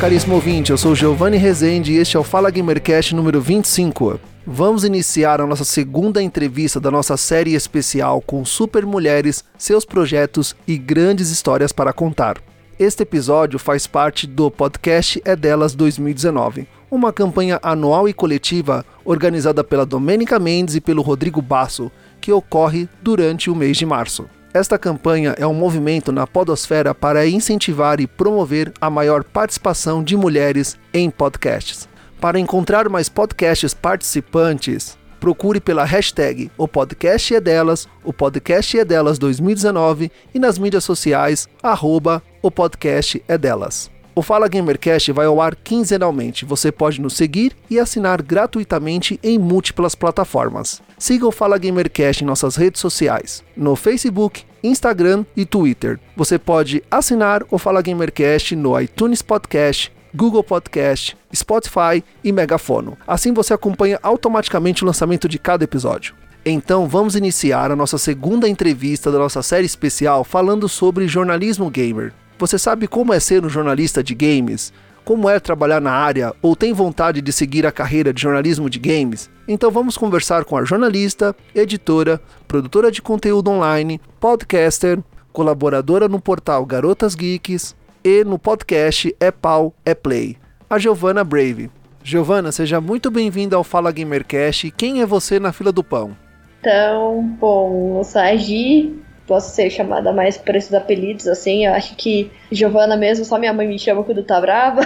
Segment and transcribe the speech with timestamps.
[0.00, 4.18] Caríssimo ouvinte, eu sou Giovanni Rezende e este é o Fala Gamercast número 25.
[4.46, 10.56] Vamos iniciar a nossa segunda entrevista da nossa série especial com super mulheres, seus projetos
[10.66, 12.38] e grandes histórias para contar.
[12.78, 19.62] Este episódio faz parte do podcast É Delas 2019, uma campanha anual e coletiva organizada
[19.62, 24.24] pela Domênica Mendes e pelo Rodrigo Basso, que ocorre durante o mês de março.
[24.52, 30.16] Esta campanha é um movimento na podosfera para incentivar e promover a maior participação de
[30.16, 31.88] mulheres em podcasts.
[32.20, 38.84] Para encontrar mais podcasts participantes, procure pela hashtag O Podcast é Delas, o Podcast é
[38.84, 43.88] Delas 2019 e nas mídias sociais, arroba O Podcast é Delas.
[44.12, 46.44] O Fala Gamercast vai ao ar quinzenalmente.
[46.44, 50.82] Você pode nos seguir e assinar gratuitamente em múltiplas plataformas.
[50.98, 55.98] Siga o Fala Gamercast em nossas redes sociais, no Facebook, Instagram e Twitter.
[56.16, 62.98] Você pode assinar o Fala Gamercast no iTunes Podcast, Google Podcast, Spotify e Megafono.
[63.06, 66.14] Assim você acompanha automaticamente o lançamento de cada episódio.
[66.44, 72.12] Então vamos iniciar a nossa segunda entrevista da nossa série especial falando sobre jornalismo gamer.
[72.40, 74.72] Você sabe como é ser um jornalista de games?
[75.04, 78.78] Como é trabalhar na área ou tem vontade de seguir a carreira de jornalismo de
[78.78, 79.28] games?
[79.46, 82.18] Então vamos conversar com a jornalista, editora,
[82.48, 84.98] produtora de conteúdo online, podcaster,
[85.34, 90.38] colaboradora no portal Garotas Geeks e no podcast É Pau, É Play,
[90.70, 91.70] a Giovana Brave.
[92.02, 94.70] Giovana, seja muito bem-vinda ao Fala Gamercast.
[94.70, 96.16] Quem é você na fila do pão?
[96.60, 98.98] Então, bom, eu sou a Gi,
[99.30, 101.64] posso ser chamada mais por esses apelidos, assim.
[101.64, 104.80] Eu acho que Giovana mesmo, só minha mãe me chama quando tá brava.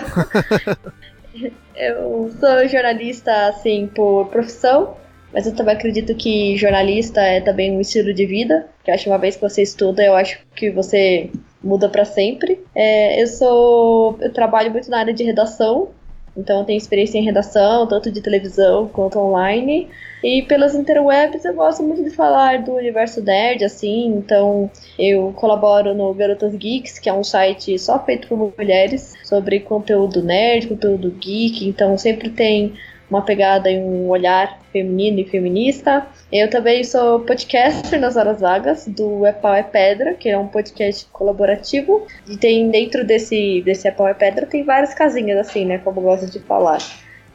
[1.74, 4.98] eu sou jornalista, assim, por profissão,
[5.32, 8.68] mas eu também acredito que jornalista é também um estilo de vida.
[8.84, 11.30] Que acho que uma vez que você estuda, eu acho que você
[11.62, 12.62] muda para sempre.
[12.74, 15.88] É, eu sou, eu trabalho muito na área de redação,
[16.36, 19.88] então eu tenho experiência em redação, tanto de televisão quanto online.
[20.22, 25.94] E pelas interwebs eu gosto muito de falar do universo nerd, assim, então eu colaboro
[25.94, 31.10] no Garotas Geeks, que é um site só feito por mulheres, sobre conteúdo nerd, conteúdo
[31.10, 32.72] geek, então sempre tem
[33.14, 36.06] uma pegada e um olhar feminino e feminista.
[36.32, 40.48] Eu também sou podcaster nas horas vagas do É Pau é Pedra, que é um
[40.48, 42.06] podcast colaborativo.
[42.28, 45.78] E tem dentro desse, desse É Pau é Pedra tem várias casinhas, assim, né?
[45.78, 46.78] Como eu gosto de falar.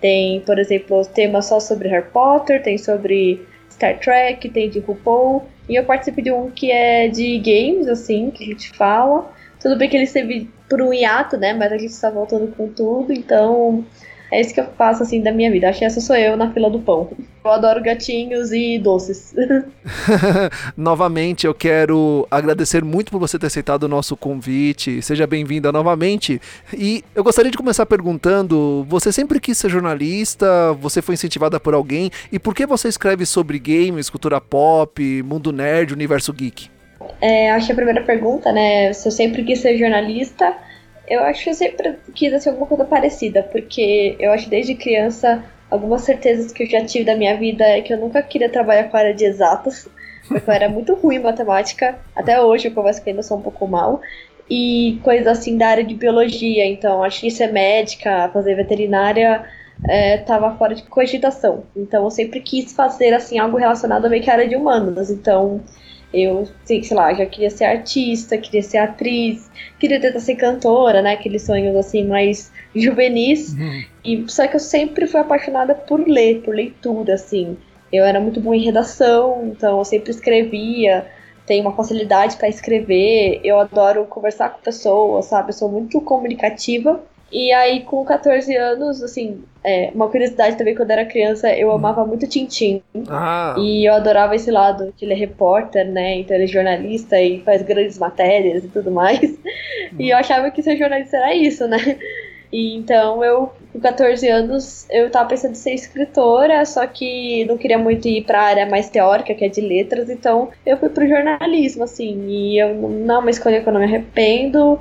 [0.01, 5.45] Tem, por exemplo, temas só sobre Harry Potter, tem sobre Star Trek, tem de RuPaul.
[5.67, 9.31] E eu participo de um que é de games, assim, que a gente fala.
[9.61, 11.53] Tudo bem que ele esteve por um hiato, né?
[11.53, 13.85] Mas a gente está voltando com tudo, então
[14.31, 15.69] é isso que eu faço, assim, da minha vida.
[15.69, 17.09] Acho que essa sou eu na fila do pão.
[17.43, 19.33] Eu adoro gatinhos e doces.
[20.77, 25.01] novamente, eu quero agradecer muito por você ter aceitado o nosso convite.
[25.01, 26.39] Seja bem-vinda novamente.
[26.77, 30.73] E eu gostaria de começar perguntando: você sempre quis ser jornalista?
[30.73, 32.11] Você foi incentivada por alguém?
[32.31, 36.69] E por que você escreve sobre games, cultura pop, mundo nerd, universo geek?
[37.21, 38.93] É, acho que a primeira pergunta, né?
[38.93, 40.55] Se eu sempre quis ser jornalista
[41.09, 45.43] eu acho que eu sempre quis ser alguma coisa parecida, porque eu acho desde criança
[45.69, 48.85] algumas certezas que eu já tive da minha vida é que eu nunca queria trabalhar
[48.85, 49.87] com a área de exatas,
[50.27, 53.41] porque eu era muito ruim em matemática, até hoje eu converso que ainda sou um
[53.41, 54.01] pouco mal,
[54.49, 59.45] e coisas assim da área de biologia, então acho que ser médica, fazer veterinária
[60.19, 61.63] estava é, fora de cogitação.
[61.75, 65.09] Então eu sempre quis fazer assim algo relacionado a meio que a área de humanas,
[65.09, 65.61] então
[66.13, 69.49] eu, sei lá, já queria ser artista, queria ser atriz,
[69.79, 71.13] queria tentar ser cantora, né?
[71.13, 73.53] Aqueles sonhos assim mais juvenis.
[73.53, 73.83] Uhum.
[74.03, 77.57] E só que eu sempre fui apaixonada por ler, por leitura, assim.
[77.91, 81.07] Eu era muito boa em redação, então eu sempre escrevia,
[81.45, 85.49] tenho uma facilidade para escrever, eu adoro conversar com pessoas, sabe?
[85.49, 87.01] Eu sou muito comunicativa.
[87.31, 91.71] E aí, com 14 anos, assim, é, uma curiosidade também, quando eu era criança, eu
[91.71, 92.81] amava muito Tintim.
[93.07, 93.55] Ah.
[93.57, 96.15] E eu adorava esse lado, que ele é repórter, né?
[96.19, 99.37] Então ele é jornalista e faz grandes matérias e tudo mais.
[99.97, 101.77] E eu achava que ser jornalista era isso, né?
[102.51, 107.57] E então eu, com 14 anos, eu tava pensando em ser escritora, só que não
[107.57, 111.07] queria muito ir pra área mais teórica, que é de letras, então eu fui pro
[111.07, 112.27] jornalismo, assim.
[112.27, 114.79] E eu não é uma escolha que eu não me arrependo.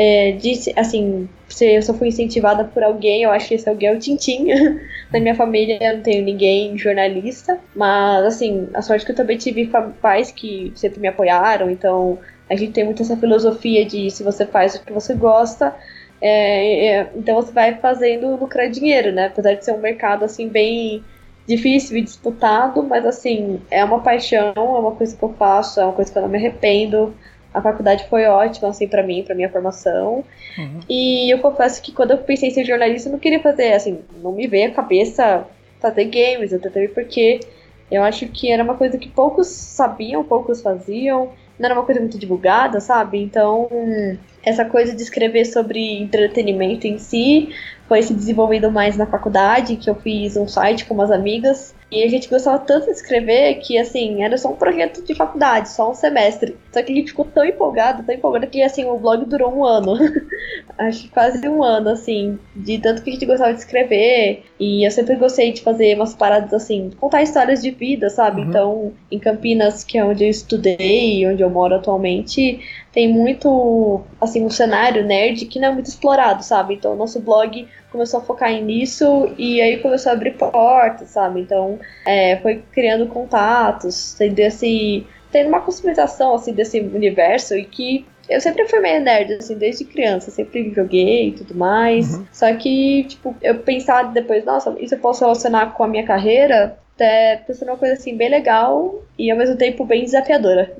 [0.00, 3.88] É, disse, assim, se eu só fui incentivada por alguém, eu acho que esse alguém
[3.88, 4.46] é o Tintin.
[5.12, 9.36] Na minha família eu não tenho ninguém jornalista, mas assim, a sorte que eu também
[9.36, 9.68] tive
[10.00, 12.16] pais que sempre me apoiaram, então
[12.48, 15.74] a gente tem muito essa filosofia de se você faz o que você gosta,
[16.20, 19.26] é, é, então você vai fazendo lucrar dinheiro, né?
[19.26, 21.02] Apesar de ser um mercado assim bem
[21.44, 25.84] difícil e disputado, mas assim, é uma paixão, é uma coisa que eu faço, é
[25.84, 27.12] uma coisa que eu não me arrependo.
[27.52, 30.24] A faculdade foi ótima, assim, para mim, para minha formação.
[30.56, 30.80] Uhum.
[30.88, 34.00] E eu confesso que quando eu pensei em ser jornalista, eu não queria fazer, assim,
[34.22, 35.46] não me veio a cabeça
[35.80, 37.40] fazer games, até porque
[37.90, 42.00] eu acho que era uma coisa que poucos sabiam, poucos faziam, não era uma coisa
[42.00, 43.20] muito divulgada, sabe?
[43.22, 43.68] Então,
[44.42, 47.48] essa coisa de escrever sobre entretenimento em si
[47.88, 52.04] foi se desenvolvendo mais na faculdade, que eu fiz um site com umas amigas e
[52.04, 55.90] a gente gostava tanto de escrever que, assim, era só um projeto de faculdade, só
[55.90, 56.54] um semestre.
[56.70, 59.64] Só que a gente ficou tão empolgado, tão empolgado que, assim, o blog durou um
[59.64, 59.94] ano.
[60.76, 64.44] Acho que quase um ano, assim, de tanto que a gente gostava de escrever.
[64.60, 68.42] E eu sempre gostei de fazer umas paradas, assim, contar histórias de vida, sabe?
[68.42, 68.48] Uhum.
[68.48, 72.60] Então, em Campinas, que é onde eu estudei, onde eu moro atualmente,
[72.98, 76.74] tem muito, assim, um cenário nerd que não é muito explorado, sabe?
[76.74, 81.40] Então, o nosso blog começou a focar nisso e aí começou a abrir portas, sabe?
[81.40, 88.04] Então, é, foi criando contatos, tendo esse tendo uma customização assim desse universo e que
[88.28, 92.16] eu sempre fui meio nerd, assim, desde criança, sempre joguei e tudo mais.
[92.16, 92.26] Uhum.
[92.32, 96.76] Só que, tipo, eu pensava depois, nossa, isso eu posso relacionar com a minha carreira,
[96.96, 100.76] até pensando uma coisa assim bem legal e ao mesmo tempo bem desafiadora.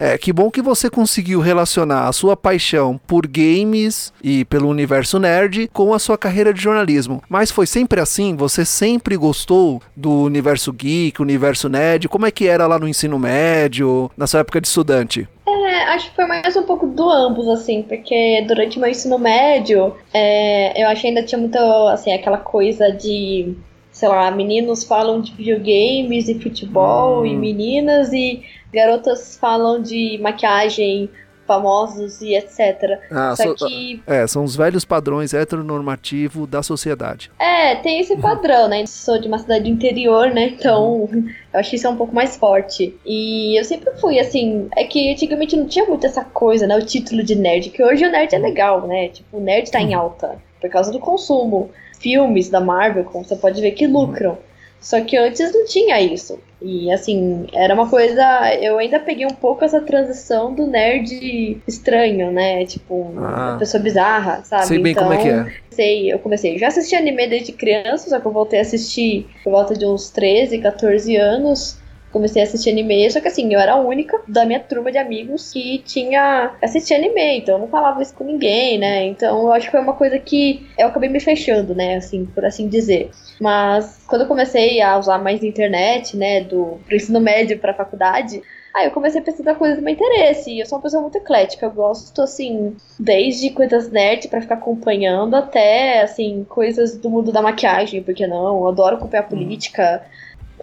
[0.00, 5.18] É, que bom que você conseguiu relacionar a sua paixão por games e pelo universo
[5.18, 7.20] nerd com a sua carreira de jornalismo.
[7.28, 8.36] Mas foi sempre assim?
[8.36, 12.08] Você sempre gostou do universo geek, universo nerd?
[12.08, 15.28] Como é que era lá no ensino médio, na sua época de estudante?
[15.46, 19.94] É, acho que foi mais um pouco do ambos, assim, porque durante meu ensino médio,
[20.14, 21.58] é, eu acho que ainda tinha muito,
[21.88, 23.54] assim, aquela coisa de,
[23.90, 27.26] sei lá, meninos falam de videogames e futebol, hum.
[27.26, 28.42] e meninas, e
[28.72, 31.10] garotas falam de maquiagem,
[31.48, 33.00] famosos e etc.
[33.10, 34.02] Ah, Só so, que...
[34.06, 37.30] É, são os velhos padrões heteronormativos da sociedade.
[37.38, 38.84] É, tem esse padrão, né?
[38.86, 40.48] Sou de uma cidade interior, né?
[40.48, 41.08] Então,
[41.52, 42.94] eu acho que isso é um pouco mais forte.
[43.04, 44.68] E eu sempre fui, assim...
[44.76, 46.76] É que antigamente não tinha muito essa coisa, né?
[46.76, 47.70] O título de nerd.
[47.70, 49.08] Que hoje o nerd é legal, né?
[49.08, 50.02] Tipo, o nerd tá em uhum.
[50.02, 50.36] alta.
[50.60, 51.70] Por causa do consumo.
[51.98, 54.38] Filmes da Marvel, como você pode ver, que lucram.
[54.80, 56.38] Só que antes não tinha isso.
[56.60, 58.22] E assim, era uma coisa.
[58.60, 62.64] Eu ainda peguei um pouco essa transição do nerd estranho, né?
[62.64, 64.66] Tipo, ah, uma pessoa bizarra, sabe?
[64.66, 65.52] Sei bem então, como é que é.
[65.70, 66.58] Sei, eu comecei.
[66.58, 70.10] Já assisti anime desde criança, só que eu voltei a assistir por volta de uns
[70.10, 71.78] 13, 14 anos
[72.12, 74.98] comecei a assistir anime, só que assim, eu era a única da minha turma de
[74.98, 79.06] amigos que tinha assistido anime, então eu não falava isso com ninguém, né?
[79.06, 81.96] Então eu acho que foi uma coisa que eu acabei me fechando, né?
[81.96, 83.10] Assim, por assim dizer.
[83.40, 88.42] Mas quando eu comecei a usar mais internet, né, do pro ensino médio pra faculdade,
[88.74, 90.52] Aí eu comecei a pesquisar coisas do meu interesse.
[90.52, 91.66] E eu sou uma pessoa muito eclética.
[91.66, 97.42] Eu gosto, assim, desde coisas nerd para ficar acompanhando até, assim, coisas do mundo da
[97.42, 98.58] maquiagem, porque não?
[98.58, 100.04] Eu adoro acompanhar política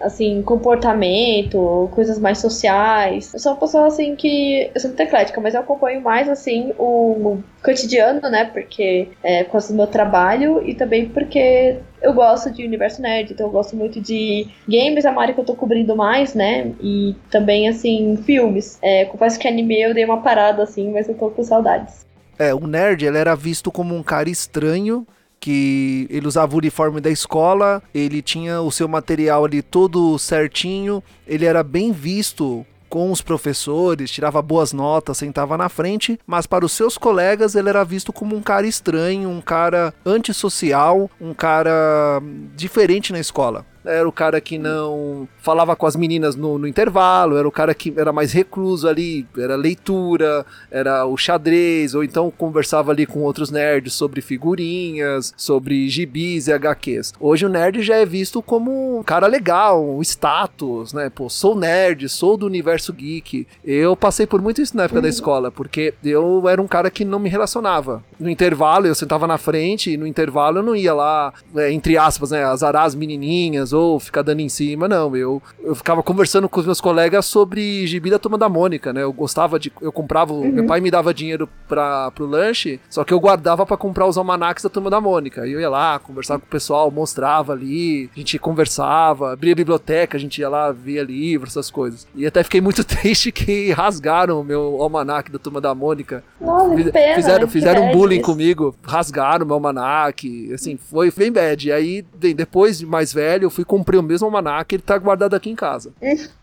[0.02, 3.34] assim, comportamento, coisas mais sociais.
[3.34, 6.74] Eu sou uma pessoa, assim, que eu sou muito eclética, mas eu acompanho mais, assim,
[6.78, 12.52] o cotidiano, né, porque é por causa do meu trabalho e também porque eu gosto
[12.52, 15.96] de universo nerd, então eu gosto muito de games, a área que eu tô cobrindo
[15.96, 18.78] mais, né, e também, assim, filmes.
[18.82, 22.06] É, confesso que anime eu dei uma parada, assim, mas eu tô com saudades.
[22.38, 25.08] É, o nerd, ele era visto como um cara estranho
[25.46, 31.04] que ele usava o uniforme da escola, ele tinha o seu material ali todo certinho,
[31.28, 36.66] ele era bem visto com os professores, tirava boas notas, sentava na frente, mas para
[36.66, 42.20] os seus colegas ele era visto como um cara estranho, um cara antissocial, um cara
[42.56, 47.38] diferente na escola era o cara que não falava com as meninas no, no, intervalo,
[47.38, 52.32] era o cara que era mais recluso ali, era leitura, era o xadrez, ou então
[52.32, 57.14] conversava ali com outros nerds sobre figurinhas, sobre gibis e HQs.
[57.20, 61.12] Hoje o nerd já é visto como um cara legal, um status, né?
[61.14, 63.48] Pô, sou nerd, sou do universo geek.
[63.64, 65.04] Eu passei por muito isso na época uhum.
[65.04, 68.04] da escola, porque eu era um cara que não me relacionava.
[68.20, 71.98] No intervalo eu sentava na frente e no intervalo eu não ia lá, é, entre
[71.98, 75.16] aspas, né, azarar as menininhas ou ficar dando em cima, não.
[75.16, 79.04] Eu, eu ficava conversando com os meus colegas sobre gibi da turma da Mônica, né?
[79.04, 79.72] Eu gostava de.
[79.82, 80.34] Eu comprava.
[80.34, 80.52] Uhum.
[80.52, 84.18] Meu pai me dava dinheiro para pro lanche, só que eu guardava para comprar os
[84.18, 85.46] almanacs da turma da Mônica.
[85.46, 89.56] E eu ia lá, conversava com o pessoal, mostrava ali, a gente conversava, abria a
[89.56, 92.08] biblioteca, a gente ia lá, via livros, essas coisas.
[92.16, 96.24] E até fiquei muito triste que rasgaram o meu almanac da turma da Mônica.
[96.40, 98.26] Nossa, pena, fizeram fizeram um bullying isso.
[98.26, 101.68] comigo, rasgaram o meu almanac, assim, foi bem bad.
[101.68, 102.06] E aí,
[102.36, 105.56] depois de mais velho, eu fui comprei o mesmo almanac, ele tá guardado aqui em
[105.56, 105.92] casa.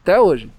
[0.02, 0.50] até hoje.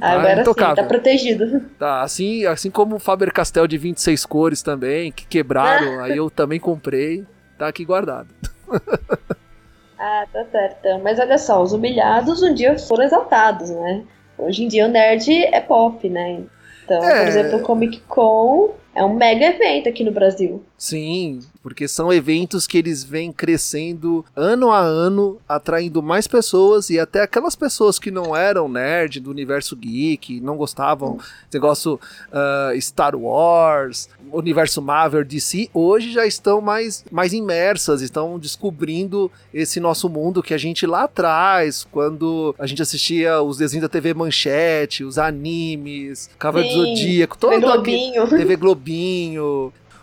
[0.00, 1.60] Tá Agora sim, tá protegido.
[1.78, 6.60] Tá, assim, assim como o Faber-Castell de 26 cores também, que quebraram, aí eu também
[6.60, 7.24] comprei,
[7.58, 8.28] tá aqui guardado.
[9.98, 11.02] ah, tá certo.
[11.02, 14.04] Mas olha só, os humilhados um dia foram exaltados, né?
[14.36, 16.42] Hoje em dia o nerd é pop, né?
[16.84, 17.20] Então, é...
[17.20, 20.60] por exemplo, o Comic Con é um mega evento aqui no Brasil.
[20.76, 26.98] Sim, porque são eventos que eles vêm crescendo ano a ano, atraindo mais pessoas e
[26.98, 31.18] até aquelas pessoas que não eram nerd do universo geek, não gostavam
[31.52, 39.30] negócio uh, Star Wars, universo Marvel, DC, hoje já estão mais, mais imersas, estão descobrindo
[39.52, 43.88] esse nosso mundo que a gente lá atrás, quando a gente assistia os desenhos da
[43.88, 48.28] TV Manchete, os animes, Cavaleiro do Zodíaco, todo TV Globinho.
[48.28, 48.87] TV Globinho,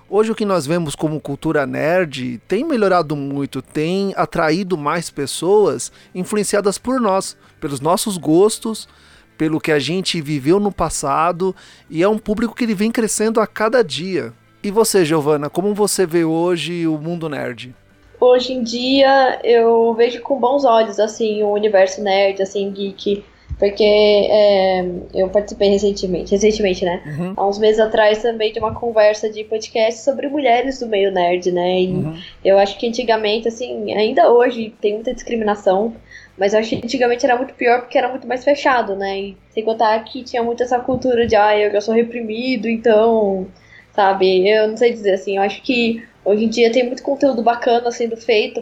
[0.08, 5.92] Hoje o que nós vemos como cultura nerd tem melhorado muito, tem atraído mais pessoas
[6.14, 8.88] influenciadas por nós, pelos nossos gostos,
[9.38, 11.56] pelo que a gente viveu no passado,
[11.90, 14.32] e é um público que ele vem crescendo a cada dia.
[14.64, 17.76] E você, Giovana, como você vê hoje o mundo nerd?
[18.20, 23.24] Hoje em dia eu vejo com bons olhos assim o universo nerd, assim geek
[23.58, 27.02] porque é, eu participei recentemente, recentemente, né?
[27.06, 27.34] Uhum.
[27.38, 31.52] Há uns meses atrás também de uma conversa de podcast sobre mulheres do meio nerd,
[31.52, 31.82] né?
[31.82, 32.18] E uhum.
[32.44, 35.94] eu acho que antigamente, assim, ainda hoje tem muita discriminação,
[36.38, 39.20] mas eu acho que antigamente era muito pior porque era muito mais fechado, né?
[39.20, 43.48] E sem contar que tinha muito essa cultura de, ah, eu já sou reprimido, então,
[43.94, 44.50] sabe?
[44.50, 47.90] Eu não sei dizer assim, eu acho que hoje em dia tem muito conteúdo bacana
[47.90, 48.62] sendo feito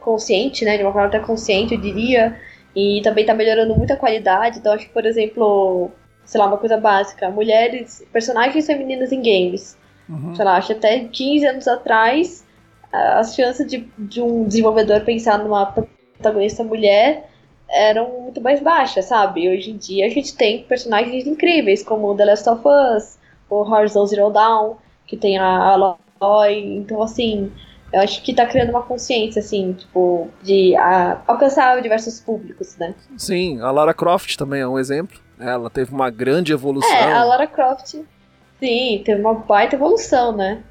[0.00, 0.78] consciente, né?
[0.78, 2.34] De uma forma até consciente, eu diria
[2.74, 4.58] e também tá melhorando muito a qualidade.
[4.58, 5.90] Então, acho que, por exemplo,
[6.24, 9.76] sei lá, uma coisa básica: mulheres, personagens femininas em games.
[10.08, 10.34] Uhum.
[10.34, 12.44] Sei lá, acho até 15 anos atrás,
[12.92, 17.28] as chances de, de um desenvolvedor pensar numa protagonista mulher
[17.68, 19.48] eram muito mais baixas, sabe?
[19.48, 24.04] Hoje em dia a gente tem personagens incríveis, como The Last of Us, o Horizon
[24.06, 24.76] Zero Dawn,
[25.06, 25.96] que tem a Aloy.
[26.76, 27.50] Então, assim,
[27.92, 32.94] eu acho que tá criando uma consciência, assim, tipo, de a, alcançar diversos públicos, né?
[33.16, 35.20] Sim, a Lara Croft também é um exemplo.
[35.38, 36.90] Ela teve uma grande evolução.
[36.90, 37.96] É, a Lara Croft,
[38.58, 40.62] sim, teve uma baita evolução, né?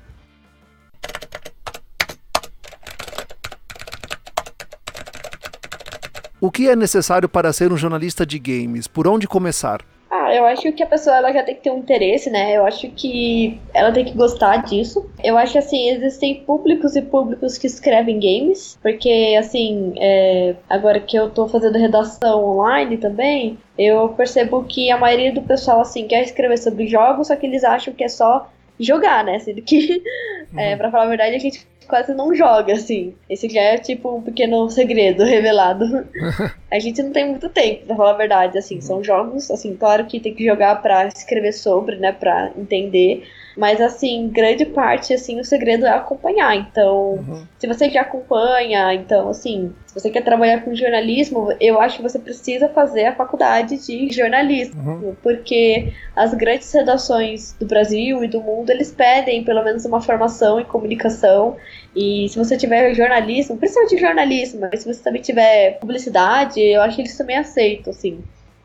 [6.39, 8.87] O que é necessário para ser um jornalista de games?
[8.87, 9.81] Por onde começar?
[10.13, 12.57] Ah, eu acho que a pessoa ela já tem que ter um interesse, né?
[12.57, 15.09] Eu acho que ela tem que gostar disso.
[15.23, 20.99] Eu acho que assim, existem públicos e públicos que escrevem games, porque assim, é, agora
[20.99, 26.05] que eu tô fazendo redação online também, eu percebo que a maioria do pessoal assim
[26.09, 29.39] quer escrever sobre jogos, só que eles acham que é só jogar, né?
[29.39, 30.03] Sendo que,
[30.57, 30.77] é, uhum.
[30.77, 33.13] pra falar a verdade, a gente quase não joga, assim.
[33.29, 35.85] Esse já é tipo um pequeno segredo revelado.
[36.71, 38.79] a gente não tem muito tempo, pra falar a verdade, assim.
[38.81, 42.11] São jogos, assim, claro que tem que jogar pra escrever sobre, né?
[42.11, 43.23] Pra entender.
[43.55, 46.55] Mas, assim, grande parte, assim, o segredo é acompanhar.
[46.55, 47.45] Então, uhum.
[47.59, 52.03] se você já acompanha, então, assim, se você quer trabalhar com jornalismo, eu acho que
[52.03, 54.81] você precisa fazer a faculdade de jornalismo.
[54.81, 55.15] Uhum.
[55.21, 60.59] Porque as grandes redações do Brasil e do mundo, eles pedem pelo menos uma formação
[60.59, 61.57] em comunicação.
[61.95, 66.95] E se você tiver jornalismo, principalmente jornalismo, mas se você também tiver publicidade, eu acho
[66.95, 68.23] que eles também aceitam, assim.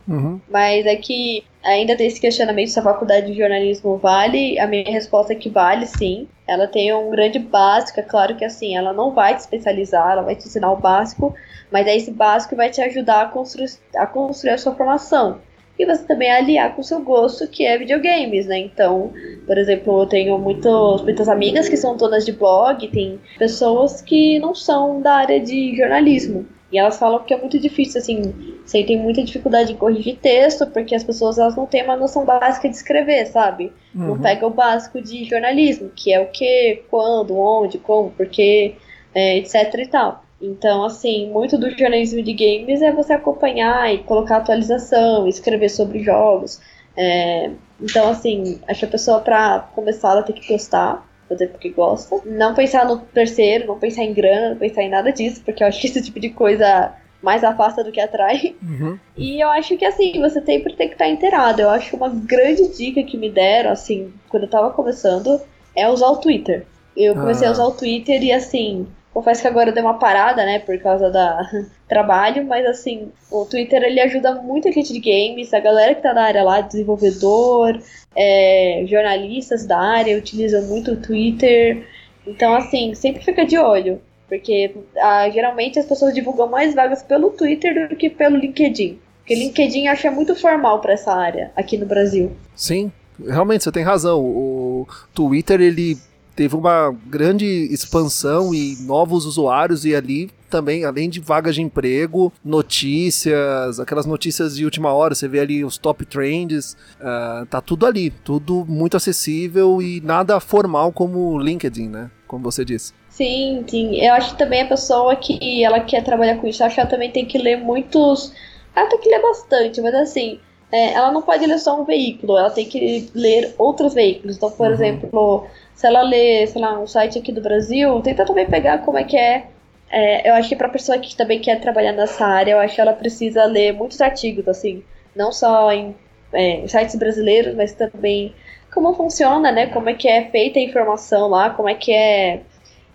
[0.08, 0.40] Uhum.
[0.48, 4.58] Mas é que ainda tem esse questionamento se a faculdade de jornalismo vale.
[4.58, 6.28] A minha resposta é que vale sim.
[6.46, 10.22] Ela tem um grande básico, é claro que assim, ela não vai te especializar, ela
[10.22, 11.34] vai te ensinar o básico,
[11.72, 15.40] mas é esse básico que vai te ajudar a construir, a construir a sua formação.
[15.78, 18.58] E você também aliar com o seu gosto, que é videogames, né?
[18.58, 19.12] Então,
[19.46, 24.38] por exemplo, eu tenho muitos, muitas amigas que são donas de blog, tem pessoas que
[24.38, 26.46] não são da área de jornalismo.
[26.70, 30.94] E elas falam que é muito difícil, assim, sentem muita dificuldade em corrigir texto, porque
[30.94, 33.72] as pessoas elas não têm uma noção básica de escrever, sabe?
[33.94, 34.08] Uhum.
[34.08, 38.74] Não pega o básico de jornalismo, que é o que, quando, onde, como, porquê,
[39.14, 40.24] é, etc e tal.
[40.42, 46.00] Então, assim, muito do jornalismo de games é você acompanhar e colocar atualização, escrever sobre
[46.02, 46.60] jogos.
[46.96, 51.70] É, então, assim, acho que a pessoa, para começar, ela tem que gostar fazer porque
[51.70, 52.20] gosta.
[52.24, 55.68] Não pensar no terceiro, não pensar em grana, não pensar em nada disso, porque eu
[55.68, 58.54] acho que esse tipo de coisa mais afasta do que atrai.
[58.62, 58.98] Uhum.
[59.16, 61.60] E eu acho que assim, você sempre tem que estar inteirado.
[61.60, 65.40] Eu acho que uma grande dica que me deram, assim, quando eu tava começando,
[65.74, 66.66] é usar o Twitter.
[66.96, 67.50] Eu comecei ah.
[67.50, 70.78] a usar o Twitter e assim, confesso que agora eu dei uma parada, né, por
[70.78, 71.50] causa da
[71.88, 76.02] trabalho, mas assim, o Twitter ele ajuda muito a gente de games, a galera que
[76.02, 77.80] tá na área lá, desenvolvedor,
[78.14, 81.86] é, jornalistas da área utilizam muito o Twitter.
[82.26, 84.02] Então, assim, sempre fica de olho.
[84.28, 88.98] Porque ah, geralmente as pessoas divulgam mais vagas pelo Twitter do que pelo LinkedIn.
[89.20, 92.32] Porque LinkedIn acha muito formal para essa área aqui no Brasil.
[92.54, 92.92] Sim,
[93.24, 94.20] realmente você tem razão.
[94.20, 95.96] O Twitter ele
[96.36, 102.32] teve uma grande expansão e novos usuários e ali também, além de vagas de emprego,
[102.44, 107.84] notícias, aquelas notícias de última hora, você vê ali os top trends, uh, tá tudo
[107.86, 112.10] ali, tudo muito acessível e nada formal como o LinkedIn, né?
[112.28, 112.92] Como você disse.
[113.08, 113.96] Sim, sim.
[113.96, 116.90] Eu acho que também a pessoa que ela quer trabalhar com isso, acho que ela
[116.90, 118.32] também tem que ler muitos.
[118.74, 120.38] Ela tem que ler bastante, mas assim,
[120.70, 124.36] é, ela não pode ler só um veículo, ela tem que ler outros veículos.
[124.36, 124.72] Então, por uhum.
[124.72, 128.98] exemplo, se ela lê, sei lá, um site aqui do Brasil, tenta também pegar como
[128.98, 129.44] é que é.
[129.90, 132.80] é eu acho que para pessoa que também quer trabalhar nessa área, eu acho que
[132.80, 134.82] ela precisa ler muitos artigos, assim,
[135.14, 135.94] não só em
[136.32, 138.34] é, sites brasileiros, mas também
[138.72, 139.66] como funciona, né?
[139.66, 142.40] Como é que é feita a informação lá, como é que é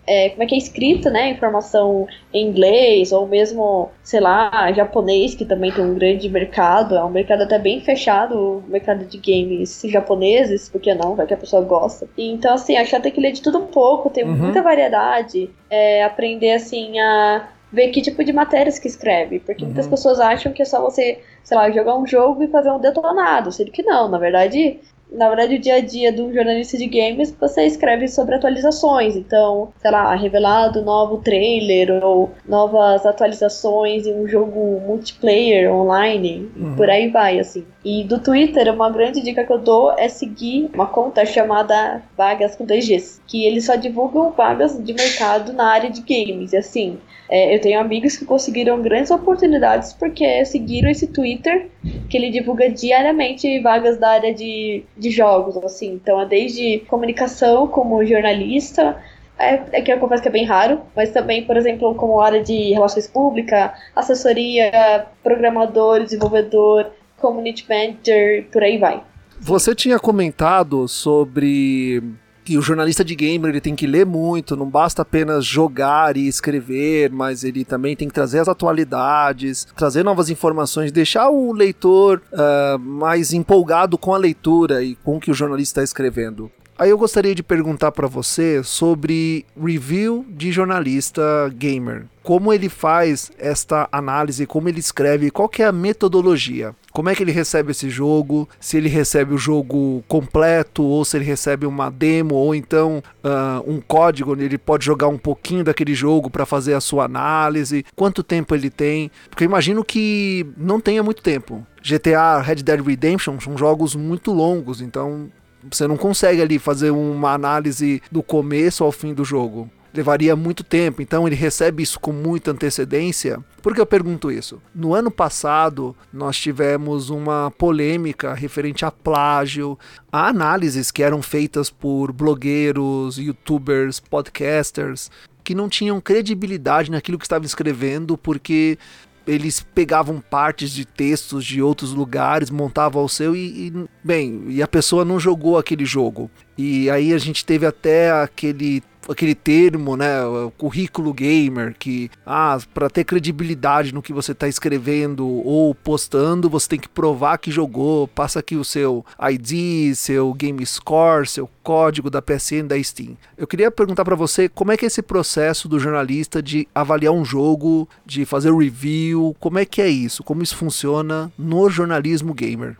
[0.05, 5.35] é, como é que é escrito, né, informação em inglês ou mesmo, sei lá, japonês,
[5.35, 9.17] que também tem um grande mercado, é um mercado até bem fechado, o mercado de
[9.17, 12.07] games japoneses, porque não, vai que a pessoa gosta.
[12.17, 14.35] Então, assim, acho que tem que ler de tudo um pouco, tem uhum.
[14.35, 19.69] muita variedade, é, aprender, assim, a ver que tipo de matérias que escreve, porque uhum.
[19.69, 22.79] muitas pessoas acham que é só você, sei lá, jogar um jogo e fazer um
[22.79, 24.79] detonado, sendo que não, na verdade
[25.11, 29.15] na verdade, o dia a dia de um jornalista de games, você escreve sobre atualizações.
[29.15, 36.75] Então, sei lá, revelado novo trailer ou novas atualizações em um jogo multiplayer online, uhum.
[36.75, 37.65] por aí vai, assim.
[37.83, 42.55] E do Twitter, uma grande dica que eu dou é seguir uma conta chamada Vagas
[42.55, 46.53] com 2Gs, que eles só divulgam vagas de mercado na área de games.
[46.53, 46.97] E assim,
[47.31, 51.69] é, eu tenho amigos que conseguiram grandes oportunidades porque seguiram esse Twitter,
[52.09, 55.93] que ele divulga diariamente vagas da área de, de jogos, assim.
[55.93, 59.01] Então é desde comunicação como jornalista,
[59.39, 62.43] é, é, que eu confesso que é bem raro, mas também, por exemplo, como área
[62.43, 69.01] de relações públicas, assessoria, programador, desenvolvedor, community manager, por aí vai.
[69.39, 72.03] Você tinha comentado sobre
[72.43, 76.27] que o jornalista de gamer ele tem que ler muito, não basta apenas jogar e
[76.27, 82.21] escrever, mas ele também tem que trazer as atualidades, trazer novas informações, deixar o leitor
[82.31, 86.51] uh, mais empolgado com a leitura e com o que o jornalista está escrevendo.
[86.81, 91.21] Aí eu gostaria de perguntar para você sobre review de jornalista
[91.55, 92.05] gamer.
[92.23, 96.73] Como ele faz esta análise, como ele escreve, qual que é a metodologia?
[96.91, 98.49] Como é que ele recebe esse jogo?
[98.59, 103.71] Se ele recebe o jogo completo ou se ele recebe uma demo ou então uh,
[103.71, 107.85] um código onde ele pode jogar um pouquinho daquele jogo para fazer a sua análise?
[107.95, 109.11] Quanto tempo ele tem?
[109.29, 111.63] Porque eu imagino que não tenha muito tempo.
[111.83, 115.29] GTA, Red Dead Redemption são jogos muito longos, então
[115.69, 119.69] você não consegue ali fazer uma análise do começo ao fim do jogo.
[119.93, 123.43] Levaria muito tempo, então ele recebe isso com muita antecedência.
[123.61, 124.61] Por que eu pergunto isso?
[124.73, 129.77] No ano passado, nós tivemos uma polêmica referente a plágio,
[130.09, 135.11] a análises que eram feitas por blogueiros, youtubers, podcasters,
[135.43, 138.77] que não tinham credibilidade naquilo que estavam escrevendo, porque
[139.25, 144.61] eles pegavam partes de textos de outros lugares, montavam o seu e, e, bem, e
[144.61, 146.29] a pessoa não jogou aquele jogo.
[146.57, 152.57] E aí a gente teve até aquele aquele termo, né, o currículo gamer, que ah,
[152.73, 157.51] para ter credibilidade no que você está escrevendo ou postando, você tem que provar que
[157.51, 163.17] jogou, passa aqui o seu ID, seu game score, seu código da PSN da Steam.
[163.37, 167.13] Eu queria perguntar para você como é que é esse processo do jornalista de avaliar
[167.13, 170.23] um jogo, de fazer review, como é que é isso?
[170.23, 172.77] Como isso funciona no jornalismo gamer?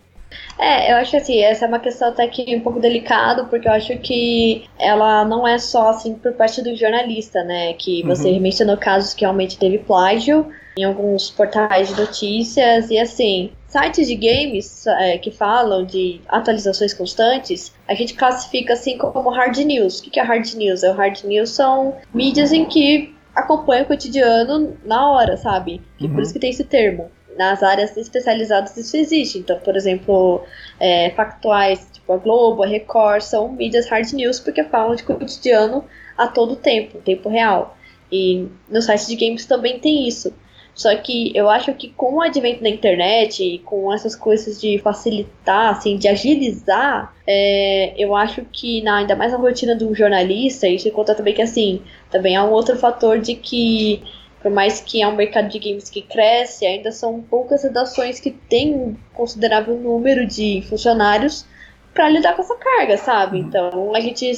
[0.57, 3.71] É, eu acho assim, essa é uma questão até que um pouco delicada, porque eu
[3.71, 7.73] acho que ela não é só assim por parte do jornalista, né?
[7.73, 8.39] Que você uhum.
[8.39, 14.15] mencionou casos que realmente teve plágio em alguns portais de notícias e assim, sites de
[14.15, 19.99] games é, que falam de atualizações constantes, a gente classifica assim como hard news.
[19.99, 20.83] O que é hard news?
[20.83, 25.81] É o hard news são mídias em que acompanham o cotidiano na hora, sabe?
[25.99, 26.13] E uhum.
[26.13, 29.39] por isso que tem esse termo nas áreas especializadas isso existe.
[29.39, 30.43] Então, por exemplo,
[30.79, 35.85] é, factuais, tipo a Globo, a Record, são mídias hard news porque falam de cotidiano
[36.17, 37.77] a todo tempo, tempo real.
[38.11, 40.33] E no site de games também tem isso.
[40.73, 44.79] Só que eu acho que com o advento da internet e com essas coisas de
[44.79, 49.93] facilitar, assim, de agilizar, é, eu acho que na, ainda mais na rotina de um
[49.93, 54.01] jornalista, e se conta também que assim, também há um outro fator de que
[54.41, 58.31] por mais que é um mercado de games que cresce, ainda são poucas redações que
[58.31, 61.45] têm um considerável número de funcionários
[61.93, 63.39] para lidar com essa carga, sabe?
[63.39, 63.47] Uhum.
[63.47, 64.31] Então a gente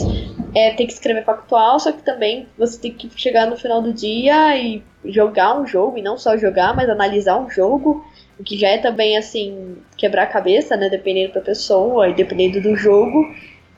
[0.53, 3.93] é, tem que escrever factual, só que também você tem que chegar no final do
[3.93, 8.05] dia e jogar um jogo, e não só jogar, mas analisar um jogo,
[8.39, 10.89] o que já é também assim, quebrar a cabeça, né?
[10.89, 13.33] Dependendo da pessoa e dependendo do jogo,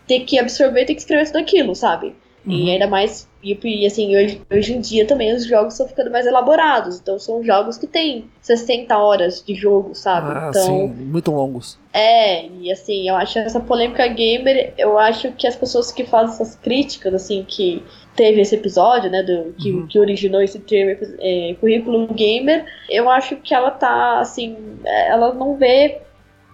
[0.08, 2.16] ter que absorver, ter que escrever tudo aquilo, sabe?
[2.46, 2.54] Uhum.
[2.54, 6.12] E ainda mais, e, e, assim, hoje, hoje em dia também os jogos estão ficando
[6.12, 7.00] mais elaborados.
[7.00, 10.32] Então são jogos que têm 60 horas de jogo, sabe?
[10.32, 11.80] Ah, então, sim, muito longos.
[11.92, 16.36] É, e assim, eu acho essa polêmica gamer, eu acho que as pessoas que fazem
[16.36, 17.84] essas críticas, assim, que
[18.16, 19.88] teve esse episódio, né, do, que, uhum.
[19.88, 24.56] que originou esse termo é, currículo gamer, eu acho que ela tá, assim,
[24.86, 26.02] ela não vê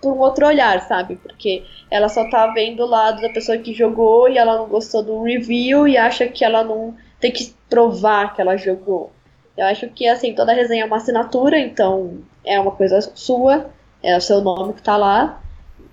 [0.01, 1.15] por um outro olhar, sabe?
[1.17, 5.03] Porque ela só tá vendo o lado da pessoa que jogou e ela não gostou
[5.03, 9.11] do review e acha que ela não tem que provar que ela jogou.
[9.55, 13.69] Eu acho que assim, toda resenha é uma assinatura, então é uma coisa sua,
[14.01, 15.41] é o seu nome que tá lá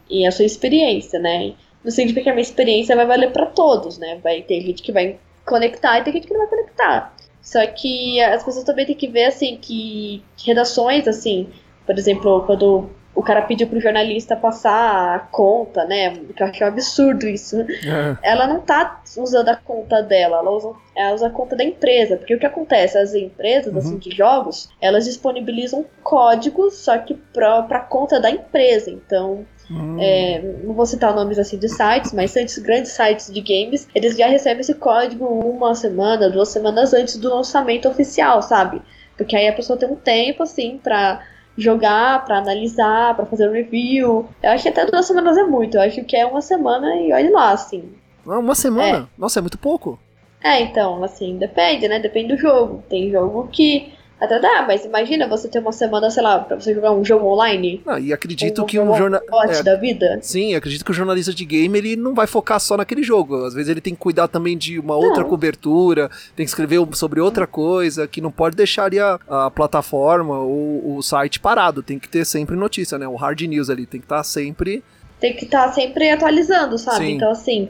[0.09, 1.55] e a sua experiência, né?
[1.85, 4.19] Não significa que a minha experiência vai valer para todos, né?
[4.23, 7.15] Vai ter gente que vai conectar e tem gente que não vai conectar.
[7.43, 11.49] Só que as pessoas também têm que ver assim que redações assim,
[11.87, 16.15] por exemplo, quando o cara pediu pro jornalista passar a conta, né?
[16.37, 17.57] Que eu achei um absurdo isso.
[17.61, 18.17] É.
[18.23, 22.17] Ela não tá usando a conta dela, ela usa, ela usa a conta da empresa.
[22.17, 22.97] Porque o que acontece?
[22.97, 23.79] As empresas, uhum.
[23.81, 28.89] assim, de jogos, elas disponibilizam códigos, só que pra, pra conta da empresa.
[28.89, 29.99] Então, Hum.
[30.01, 34.17] É, não vou citar nomes assim de sites, mas antes grandes sites de games, eles
[34.17, 38.81] já recebem esse código uma semana, duas semanas antes do lançamento oficial, sabe?
[39.15, 41.23] Porque aí a pessoa tem um tempo assim pra
[41.59, 44.27] jogar, para analisar, para fazer um review.
[44.43, 45.77] Eu acho que até duas semanas é muito.
[45.77, 47.93] Eu acho que é uma semana e olha lá, assim.
[48.27, 48.99] Ah, uma semana?
[48.99, 49.21] É.
[49.21, 49.99] Nossa, é muito pouco.
[50.43, 51.99] É, então, assim, depende, né?
[51.99, 52.83] Depende do jogo.
[52.89, 56.75] Tem jogo que até dá, mas imagina você ter uma semana, sei lá, pra você
[56.75, 57.81] jogar um jogo online.
[57.87, 59.61] Ah, e acredito um, que um jornalista.
[59.61, 60.19] É, da vida.
[60.21, 63.45] Sim, acredito que o jornalista de game ele não vai focar só naquele jogo.
[63.45, 65.31] Às vezes ele tem que cuidar também de uma outra não.
[65.31, 70.37] cobertura, tem que escrever sobre outra coisa, que não pode deixar ali a, a plataforma
[70.41, 71.81] ou o site parado.
[71.81, 73.07] Tem que ter sempre notícia, né?
[73.07, 74.83] O hard news ali tem que estar tá sempre.
[75.21, 77.07] Tem que estar tá sempre atualizando, sabe?
[77.07, 77.13] Sim.
[77.13, 77.69] Então, assim.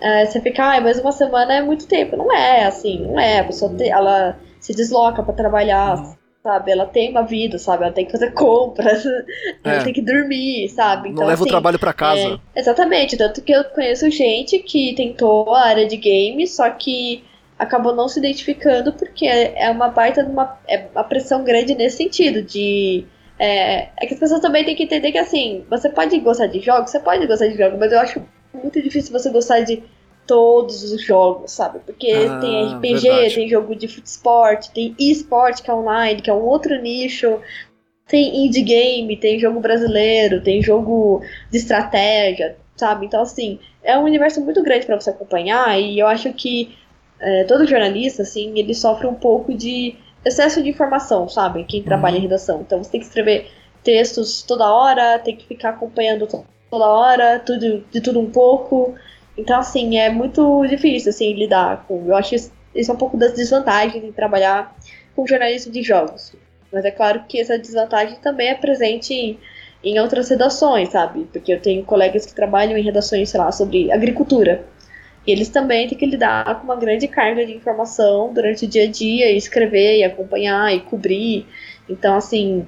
[0.00, 2.16] É, você fica, ah, mas uma semana é muito tempo.
[2.16, 3.38] Não é, assim, não é.
[3.38, 6.14] A pessoa, te, ela se desloca para trabalhar, uhum.
[6.42, 6.70] sabe?
[6.70, 7.84] Ela tem uma vida, sabe?
[7.84, 9.24] Ela tem que fazer compras, é.
[9.64, 11.08] ela tem que dormir, sabe?
[11.08, 12.40] Então, Não leva assim, o trabalho para casa.
[12.54, 17.24] É, exatamente, tanto que eu conheço gente que tentou a área de games, só que
[17.58, 21.74] acabou não se identificando porque é, é uma baita de uma, é uma pressão grande
[21.74, 23.06] nesse sentido, de...
[23.38, 26.60] É, é, que as pessoas também têm que entender que, assim, você pode gostar de
[26.60, 29.82] jogos, você pode gostar de jogos, mas eu acho muito difícil você gostar de
[30.30, 31.80] todos os jogos, sabe?
[31.84, 33.34] Porque ah, tem RPG, verdade.
[33.34, 37.40] tem jogo de futesport, tem eSport que é online, que é um outro nicho,
[38.06, 43.06] tem indie game, tem jogo brasileiro, tem jogo de estratégia, sabe?
[43.06, 46.78] Então, assim, é um universo muito grande para você acompanhar e eu acho que
[47.18, 51.64] é, todo jornalista, assim, ele sofre um pouco de excesso de informação, sabe?
[51.64, 52.20] Quem trabalha uhum.
[52.20, 52.60] em redação.
[52.60, 53.50] Então, você tem que escrever
[53.82, 56.28] textos toda hora, tem que ficar acompanhando
[56.70, 58.94] toda hora, tudo, de tudo um pouco.
[59.40, 62.04] Então, assim, é muito difícil, assim, lidar com.
[62.06, 64.76] Eu acho isso, isso é um pouco das desvantagens em trabalhar
[65.16, 66.34] com jornalismo de jogos.
[66.70, 69.38] Mas é claro que essa desvantagem também é presente em,
[69.82, 71.26] em outras redações, sabe?
[71.32, 74.62] Porque eu tenho colegas que trabalham em redações, sei lá, sobre agricultura.
[75.26, 78.84] E eles também têm que lidar com uma grande carga de informação durante o dia
[78.84, 81.46] a dia, e escrever, e acompanhar, e cobrir.
[81.88, 82.66] Então, assim,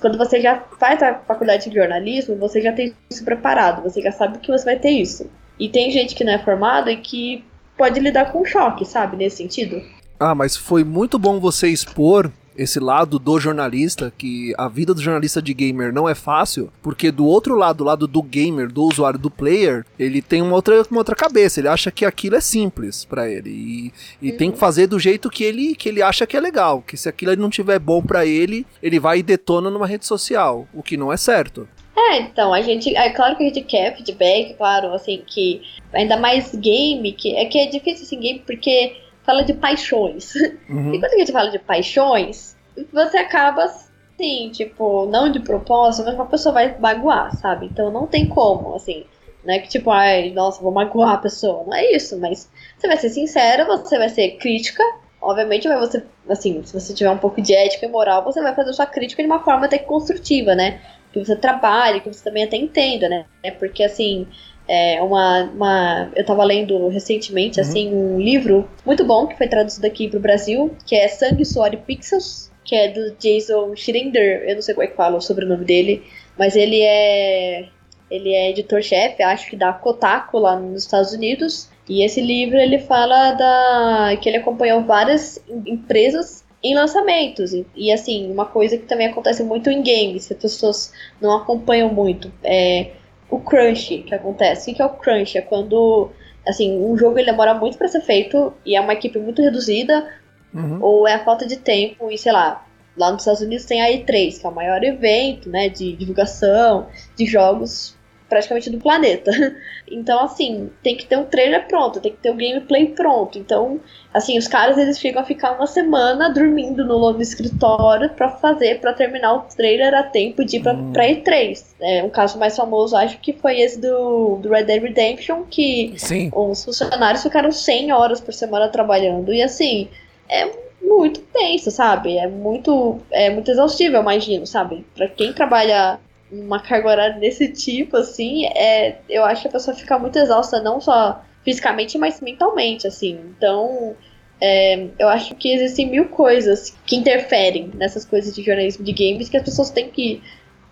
[0.00, 4.10] quando você já faz a faculdade de jornalismo, você já tem isso preparado, você já
[4.10, 5.30] sabe que você vai ter isso.
[5.58, 7.44] E tem gente que não é formada e que
[7.76, 9.80] pode lidar com choque, sabe, nesse sentido.
[10.18, 15.00] Ah, mas foi muito bom você expor esse lado do jornalista, que a vida do
[15.00, 18.82] jornalista de gamer não é fácil, porque do outro lado, do lado do gamer, do
[18.82, 22.40] usuário, do player, ele tem uma outra, uma outra cabeça, ele acha que aquilo é
[22.40, 24.36] simples para ele e, e uhum.
[24.36, 27.08] tem que fazer do jeito que ele, que ele acha que é legal, que se
[27.08, 30.96] aquilo não tiver bom para ele, ele vai e detona numa rede social, o que
[30.96, 31.68] não é certo.
[31.98, 32.94] É, então, a gente.
[32.94, 35.62] É claro que a gente quer feedback, claro, assim, que.
[35.92, 40.34] Ainda mais game, que é que é difícil assim, game, porque fala de paixões.
[40.68, 40.94] Uhum.
[40.94, 42.56] E quando a gente fala de paixões,
[42.92, 47.66] você acaba assim, tipo, não de propósito, mas uma pessoa vai magoar, sabe?
[47.66, 49.04] Então não tem como, assim.
[49.44, 51.64] Não é que tipo, ai, nossa, vou magoar a pessoa.
[51.64, 54.82] Não é isso, mas você vai ser sincera, você vai ser crítica,
[55.20, 58.54] obviamente vai você, assim, se você tiver um pouco de ética e moral, você vai
[58.54, 60.80] fazer sua crítica de uma forma até construtiva, né?
[61.12, 63.24] Que você trabalhe, que você também até entenda, né?
[63.42, 64.26] É porque assim,
[64.68, 67.66] é uma, uma eu tava lendo recentemente uhum.
[67.66, 71.72] assim um livro muito bom que foi traduzido aqui pro Brasil, que é Sangue, Suor
[71.72, 75.22] e Pixels, que é do Jason Schrinder, eu não sei como é que fala o
[75.22, 76.02] sobrenome dele,
[76.38, 77.68] mas ele é
[78.10, 81.68] ele é editor-chefe, acho que da Kotaku lá nos Estados Unidos.
[81.88, 87.52] E esse livro ele fala da que ele acompanhou várias empresas em lançamentos.
[87.52, 91.36] E, e, assim, uma coisa que também acontece muito em games, que as pessoas não
[91.36, 92.92] acompanham muito, é
[93.30, 94.70] o crunch que acontece.
[94.70, 95.36] O que é o crunch?
[95.36, 96.10] É quando
[96.48, 100.08] assim, um jogo ele demora muito para ser feito e é uma equipe muito reduzida,
[100.54, 100.78] uhum.
[100.80, 102.66] ou é a falta de tempo, e sei lá,
[102.96, 106.88] lá nos Estados Unidos tem a E3, que é o maior evento, né, de divulgação
[107.14, 107.94] de jogos
[108.28, 109.30] praticamente do planeta.
[109.90, 113.38] Então, assim, tem que ter um trailer pronto, tem que ter o um gameplay pronto.
[113.38, 113.80] Então,
[114.12, 118.80] assim, os caras eles ficam a ficar uma semana dormindo no, no escritório para fazer,
[118.80, 120.92] para terminar o trailer a tempo de ir pra, hum.
[120.92, 121.64] pra E3.
[121.80, 125.94] É, um caso mais famoso, acho que foi esse do, do Red Dead Redemption, que
[125.96, 126.30] Sim.
[126.34, 129.32] os funcionários ficaram 100 horas por semana trabalhando.
[129.32, 129.88] E assim,
[130.28, 130.50] é
[130.82, 132.16] muito tenso, sabe?
[132.16, 134.84] É muito, é muito exaustivo, eu imagino, sabe?
[134.94, 135.98] Pra quem trabalha
[136.30, 140.60] uma carga horária desse tipo, assim, é, eu acho que a pessoa fica muito exausta,
[140.60, 143.18] não só fisicamente, mas mentalmente, assim.
[143.36, 143.96] Então,
[144.40, 149.28] é, eu acho que existem mil coisas que interferem nessas coisas de jornalismo de games
[149.28, 150.22] que as pessoas têm que.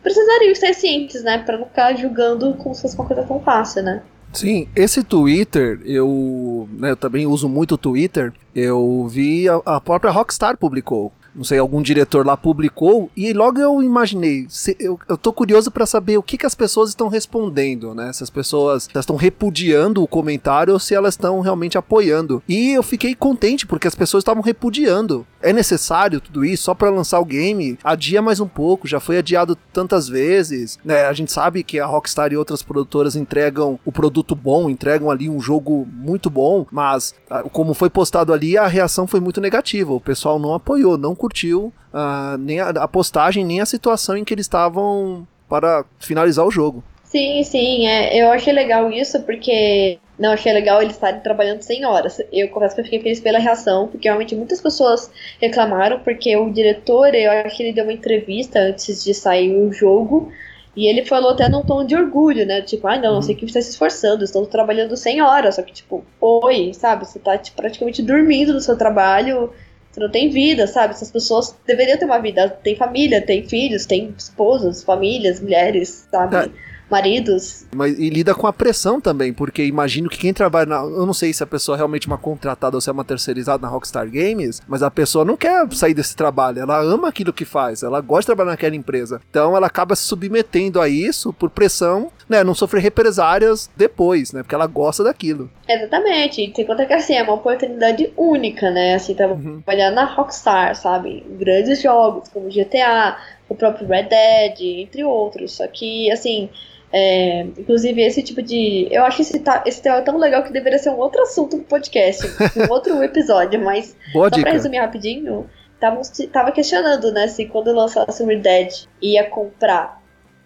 [0.02, 1.38] precisariam ser cientes, né?
[1.38, 4.02] Pra não ficar julgando como se fosse uma coisa tão fácil, né?
[4.32, 8.32] Sim, esse Twitter, eu, né, eu também uso muito o Twitter.
[8.54, 13.60] Eu vi a, a própria Rockstar publicou não sei, algum diretor lá publicou, e logo
[13.60, 17.08] eu imaginei, se, eu, eu tô curioso para saber o que, que as pessoas estão
[17.08, 18.12] respondendo, né?
[18.12, 22.42] Se as pessoas estão repudiando o comentário ou se elas estão realmente apoiando.
[22.48, 25.26] E eu fiquei contente porque as pessoas estavam repudiando.
[25.42, 27.78] É necessário tudo isso só para lançar o game?
[27.84, 31.04] Adia mais um pouco, já foi adiado tantas vezes, né?
[31.04, 35.28] A gente sabe que a Rockstar e outras produtoras entregam o produto bom, entregam ali
[35.28, 39.92] um jogo muito bom, mas ah, como foi postado ali, a reação foi muito negativa.
[39.92, 44.24] O pessoal não apoiou, não curtiu uh, nem a, a, postagem, nem a situação em
[44.24, 46.82] que eles estavam para finalizar o jogo.
[47.04, 51.84] Sim, sim, é, eu achei legal isso, porque não achei legal eles estarem trabalhando 100
[51.84, 52.20] horas.
[52.32, 55.10] Eu confesso que eu fiquei feliz pela reação, porque realmente muitas pessoas
[55.40, 59.72] reclamaram, porque o diretor, eu acho que ele deu uma entrevista antes de sair o
[59.72, 60.32] jogo,
[60.76, 62.60] e ele falou até num tom de orgulho, né?
[62.60, 65.54] Tipo, ah, não, sei que está se esforçando, estamos trabalhando 100 horas.
[65.54, 67.06] Só que, tipo, oi, sabe?
[67.06, 69.50] Você tá tipo, praticamente dormindo no seu trabalho,
[69.96, 70.92] você não tem vida, sabe?
[70.92, 72.50] Essas pessoas deveriam ter uma vida.
[72.50, 76.52] Tem família, tem filhos, tem esposas, famílias, mulheres, sabe?
[76.90, 77.66] Maridos.
[77.74, 80.76] Mas, e lida com a pressão também, porque imagino que quem trabalha na.
[80.76, 83.60] Eu não sei se a pessoa é realmente uma contratada ou se é uma terceirizada
[83.60, 87.44] na Rockstar Games, mas a pessoa não quer sair desse trabalho, ela ama aquilo que
[87.44, 89.20] faz, ela gosta de trabalhar naquela empresa.
[89.28, 92.44] Então ela acaba se submetendo a isso por pressão, né?
[92.44, 94.42] Não sofrer represárias depois, né?
[94.42, 95.50] Porque ela gosta daquilo.
[95.68, 96.52] Exatamente.
[96.52, 98.94] Tem conta que assim, é uma oportunidade única, né?
[98.94, 99.94] Assim, trabalhar uhum.
[99.94, 101.24] na Rockstar, sabe?
[101.38, 103.16] Grandes jogos como GTA,
[103.48, 105.52] o próprio Red Dead, entre outros.
[105.52, 106.48] Só que, assim,
[106.98, 108.88] é, inclusive, esse tipo de.
[108.90, 112.26] Eu acho esse, esse tema tão legal que deveria ser um outro assunto do podcast,
[112.56, 114.44] um outro episódio, mas Boa só dica.
[114.44, 115.46] pra resumir rapidinho,
[115.78, 116.00] tava,
[116.32, 120.00] tava questionando, né, se quando lançasse o Dead ia comprar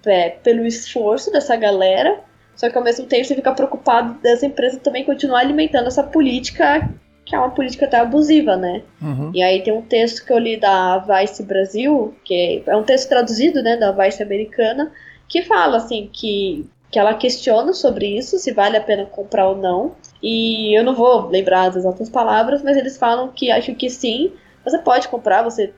[0.04, 2.18] é, pelo esforço dessa galera,
[2.56, 6.90] só que ao mesmo tempo você fica preocupado dessa empresa também continuar alimentando essa política,
[7.24, 8.82] que é uma política até abusiva, né?
[9.00, 9.30] Uhum.
[9.32, 13.08] E aí tem um texto que eu li da Vice Brasil, que é um texto
[13.08, 14.90] traduzido, né, da Vice americana,
[15.30, 19.56] que fala assim que que ela questiona sobre isso, se vale a pena comprar ou
[19.56, 19.94] não.
[20.20, 24.32] E eu não vou lembrar as exatas palavras, mas eles falam que acham que sim,
[24.64, 25.72] você pode comprar, você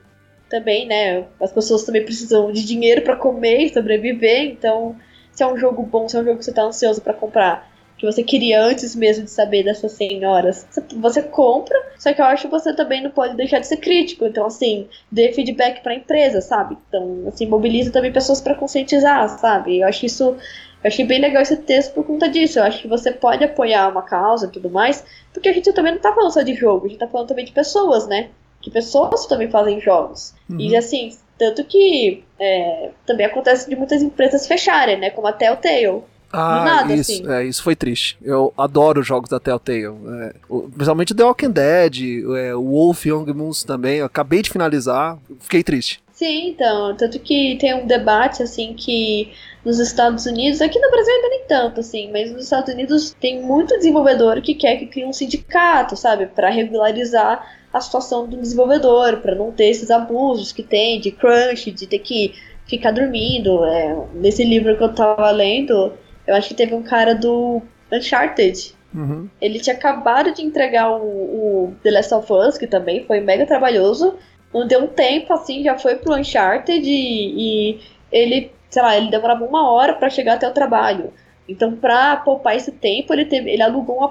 [0.49, 1.25] também, né?
[1.39, 4.95] As pessoas também precisam de dinheiro para comer e sobreviver, então
[5.31, 7.71] se é um jogo bom, se é um jogo que você tá ansioso para comprar,
[8.03, 10.67] que você queria antes mesmo de saber dessas senhoras.
[10.97, 14.25] Você compra, só que eu acho que você também não pode deixar de ser crítico.
[14.25, 16.77] Então, assim, dê feedback pra empresa, sabe?
[16.89, 19.79] Então, assim, mobiliza também pessoas para conscientizar, sabe?
[19.79, 20.23] Eu acho isso.
[20.23, 22.59] Eu achei bem legal esse texto por conta disso.
[22.59, 25.93] Eu acho que você pode apoiar uma causa e tudo mais, porque a gente também
[25.93, 28.31] não tá falando só de jogo, a gente tá falando também de pessoas, né?
[28.61, 30.33] Que pessoas também fazem jogos.
[30.49, 30.59] Uhum.
[30.59, 35.09] E assim, tanto que é, também acontece de muitas empresas fecharem, né?
[35.09, 36.03] Como a Telltale.
[36.33, 37.31] Ah, nada, isso, assim.
[37.31, 38.17] é, isso foi triste.
[38.19, 39.85] Eu adoro os jogos da Telltale.
[39.85, 43.97] É, o, principalmente The Walking Dead, é, o Wolf Young Moons também.
[43.97, 46.01] Eu acabei de finalizar, fiquei triste.
[46.11, 46.95] Sim, então.
[46.95, 49.31] Tanto que tem um debate, assim, que
[49.63, 53.41] nos Estados Unidos, aqui no Brasil ainda nem tanto, assim, mas nos Estados Unidos tem
[53.41, 59.17] muito desenvolvedor que quer que crie um sindicato, sabe, para regularizar a situação do desenvolvedor,
[59.17, 62.33] para não ter esses abusos que tem de crunch, de ter que
[62.67, 63.63] ficar dormindo.
[63.65, 65.93] É, nesse livro que eu tava lendo,
[66.25, 68.75] eu acho que teve um cara do Uncharted.
[68.93, 69.29] Uhum.
[69.41, 73.45] Ele tinha acabado de entregar o, o, The Last of Us, que também foi mega
[73.45, 74.15] trabalhoso.
[74.53, 77.81] Não deu um tempo assim, já foi pro Uncharted e, e
[78.11, 81.11] ele, sei lá, ele demorava uma hora para chegar até o trabalho.
[81.49, 84.03] Então, pra poupar esse tempo, ele, teve, ele alugou um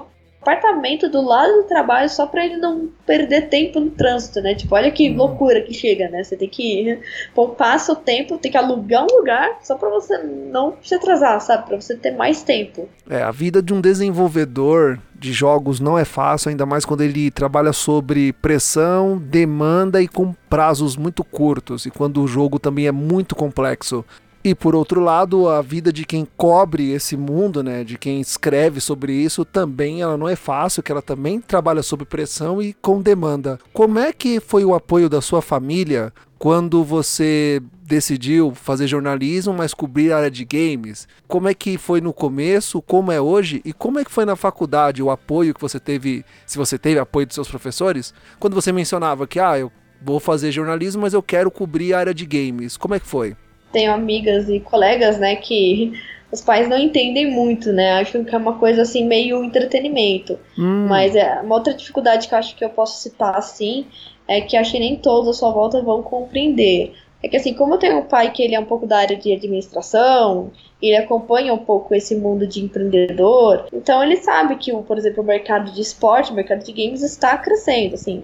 [0.43, 4.53] apartamento do lado do trabalho só pra ele não perder tempo no trânsito, né?
[4.53, 5.17] Tipo, olha que uhum.
[5.17, 6.23] loucura que chega, né?
[6.23, 6.99] Você tem que
[7.33, 11.65] poupar seu tempo, tem que alugar um lugar só pra você não se atrasar, sabe?
[11.65, 12.87] Pra você ter mais tempo.
[13.09, 17.31] É, a vida de um desenvolvedor de jogos não é fácil, ainda mais quando ele
[17.31, 22.91] trabalha sobre pressão, demanda e com prazos muito curtos, e quando o jogo também é
[22.91, 24.03] muito complexo.
[24.45, 28.81] E por outro lado, a vida de quem cobre esse mundo, né, de quem escreve
[28.81, 33.01] sobre isso, também ela não é fácil, que ela também trabalha sob pressão e com
[33.01, 33.57] demanda.
[33.71, 39.73] Como é que foi o apoio da sua família quando você decidiu fazer jornalismo, mas
[39.73, 41.07] cobrir a área de games?
[41.25, 44.35] Como é que foi no começo, como é hoje e como é que foi na
[44.35, 48.13] faculdade o apoio que você teve, se você teve apoio dos seus professores?
[48.41, 52.13] Quando você mencionava que ah, eu vou fazer jornalismo, mas eu quero cobrir a área
[52.13, 52.75] de games.
[52.75, 53.37] Como é que foi?
[53.73, 55.91] Tenho amigas e colegas, né, que
[56.31, 57.91] os pais não entendem muito, né?
[57.93, 60.39] Acham que é uma coisa assim meio entretenimento.
[60.57, 60.87] Hum.
[60.87, 63.85] Mas é uma outra dificuldade que eu acho que eu posso citar assim
[64.27, 66.95] é que acho que nem todos à sua volta vão compreender.
[67.21, 69.15] É que assim, como eu tenho um pai que ele é um pouco da área
[69.15, 74.97] de administração, ele acompanha um pouco esse mundo de empreendedor, então ele sabe que, por
[74.97, 78.23] exemplo, o mercado de esporte, o mercado de games está crescendo, assim.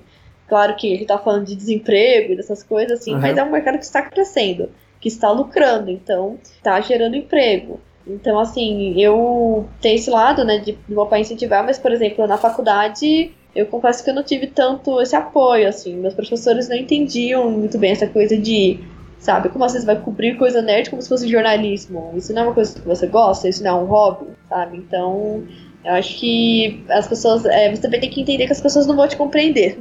[0.50, 3.22] Claro que ele está falando de desemprego e dessas coisas, assim, uhum.
[3.22, 7.80] mas é um mercado que está crescendo que está lucrando, então está gerando emprego.
[8.06, 12.26] Então, assim, eu tenho esse lado, né, de, de meu pai incentivar, mas, por exemplo,
[12.26, 15.96] na faculdade, eu confesso que eu não tive tanto esse apoio, assim.
[15.96, 18.80] Meus professores não entendiam muito bem essa coisa de,
[19.20, 22.12] sabe, como você vai cobrir coisa nerd como se fosse jornalismo.
[22.16, 24.78] Isso não é uma coisa que você gosta, isso não é um hobby, sabe?
[24.78, 25.44] Então,
[25.84, 27.46] eu acho que as pessoas.
[27.46, 29.80] É, você também tem que entender que as pessoas não vão te compreender.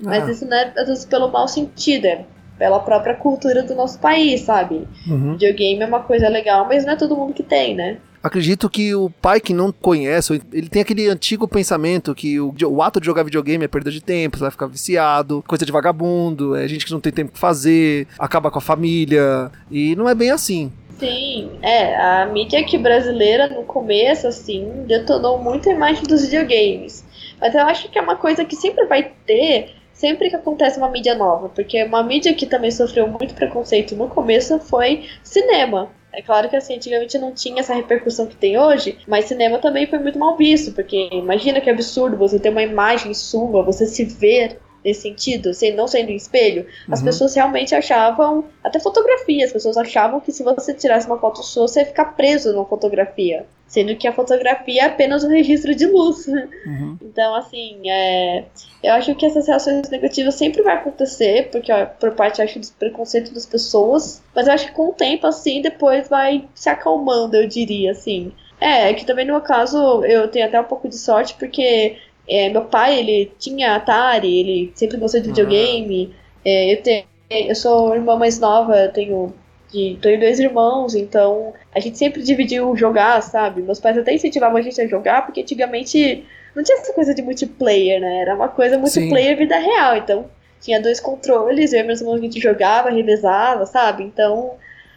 [0.00, 0.30] Mas ah.
[0.30, 2.24] isso não é, às vezes, pelo mau sentido, é
[2.58, 4.86] pela própria cultura do nosso país, sabe?
[5.06, 5.32] Uhum.
[5.32, 7.98] Videogame é uma coisa legal, mas não é todo mundo que tem, né?
[8.22, 12.82] Acredito que o pai que não conhece, ele tem aquele antigo pensamento que o, o
[12.82, 16.56] ato de jogar videogame é perda de tempo, você vai ficar viciado, coisa de vagabundo,
[16.56, 20.14] é gente que não tem tempo pra fazer, acaba com a família, e não é
[20.14, 20.72] bem assim.
[20.98, 27.04] Sim, é, a mídia aqui brasileira no começo, assim, detonou muito a imagem dos videogames.
[27.38, 30.90] Mas eu acho que é uma coisa que sempre vai ter sempre que acontece uma
[30.90, 35.90] mídia nova, porque uma mídia que também sofreu muito preconceito no começo foi cinema.
[36.12, 39.86] É claro que assim, antigamente não tinha essa repercussão que tem hoje, mas cinema também
[39.86, 44.04] foi muito mal visto, porque imagina que absurdo você ter uma imagem sua, você se
[44.04, 47.06] ver nesse sentido, não sendo um espelho, as uhum.
[47.06, 51.66] pessoas realmente achavam, até fotografia, as pessoas achavam que se você tirasse uma foto sua,
[51.66, 53.46] você ia ficar preso numa fotografia.
[53.66, 56.26] Sendo que a fotografia é apenas um registro de luz.
[56.26, 56.98] Uhum.
[57.14, 58.44] Então, assim, é,
[58.82, 62.66] eu acho que essas reações negativas sempre vai acontecer, porque ó, por parte, acho, do
[62.72, 64.20] preconceito das pessoas.
[64.34, 68.32] Mas eu acho que com o tempo, assim, depois vai se acalmando, eu diria, assim.
[68.60, 71.96] É, é que também no meu caso eu tenho até um pouco de sorte, porque
[72.28, 76.06] é, meu pai, ele tinha Atari, ele sempre gostou de videogame.
[76.06, 76.12] Uhum.
[76.44, 79.34] É, eu, tenho, eu sou irmã mais nova, eu tenho,
[79.70, 83.62] de, tenho dois irmãos, então a gente sempre dividiu jogar, sabe?
[83.62, 87.22] Meus pais até incentivavam a gente a jogar, porque antigamente não tinha essa coisa de
[87.22, 88.20] multiplayer, né?
[88.22, 89.36] Era uma coisa multiplayer Sim.
[89.36, 90.26] vida real, então
[90.60, 94.02] tinha dois controles, eu e meus irmãos a gente jogava, revezava, sabe?
[94.02, 94.54] Então,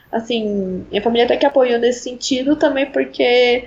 [0.10, 3.66] assim, minha família até que apoiou nesse sentido também, porque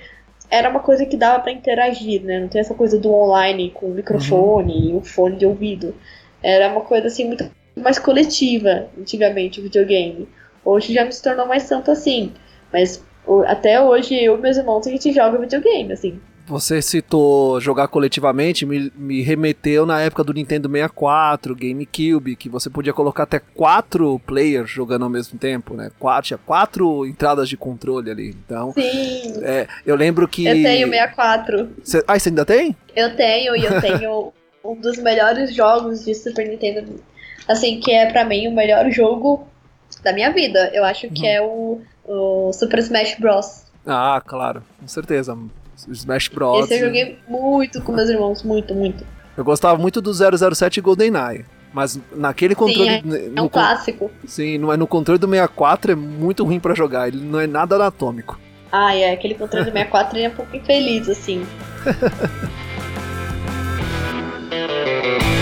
[0.50, 2.40] era uma coisa que dava para interagir, né?
[2.40, 4.90] Não tem essa coisa do online com o microfone uhum.
[4.90, 5.94] e o fone de ouvido.
[6.42, 10.28] Era uma coisa assim muito mais coletiva, antigamente, o videogame.
[10.64, 12.32] Hoje já se tornou mais tanto assim.
[12.72, 13.04] Mas
[13.46, 16.20] até hoje eu e meus irmãos a gente joga videogame, assim.
[16.50, 22.68] Você citou jogar coletivamente, me, me, remeteu na época do Nintendo 64, GameCube, que você
[22.68, 25.92] podia colocar até quatro players jogando ao mesmo tempo, né?
[25.96, 28.30] Quatro, tinha quatro entradas de controle ali.
[28.30, 29.44] Então, Sim.
[29.44, 30.44] É, eu lembro que.
[30.44, 31.70] Eu tenho 64.
[31.84, 32.74] Cê, ah, você ainda tem?
[32.96, 34.32] Eu tenho, e eu tenho
[34.64, 37.00] um dos melhores jogos de Super Nintendo.
[37.46, 39.46] Assim, que é para mim o melhor jogo
[40.02, 40.68] da minha vida.
[40.74, 41.28] Eu acho que uhum.
[41.28, 43.66] é o, o Super Smash Bros.
[43.86, 45.38] Ah, claro, com certeza.
[45.88, 46.64] Smash Bros.
[46.64, 49.04] Esse eu joguei muito com meus irmãos, muito, muito.
[49.36, 51.44] Eu gostava muito do 007 GoldenEye.
[51.72, 53.00] Mas naquele controle.
[53.00, 54.10] Sim, é, é um clássico.
[54.26, 57.76] Sim, no, no controle do 64 é muito ruim para jogar, ele não é nada
[57.76, 58.38] anatômico.
[58.72, 61.46] Ah, é, aquele controle do 64 é um pouco infeliz, assim.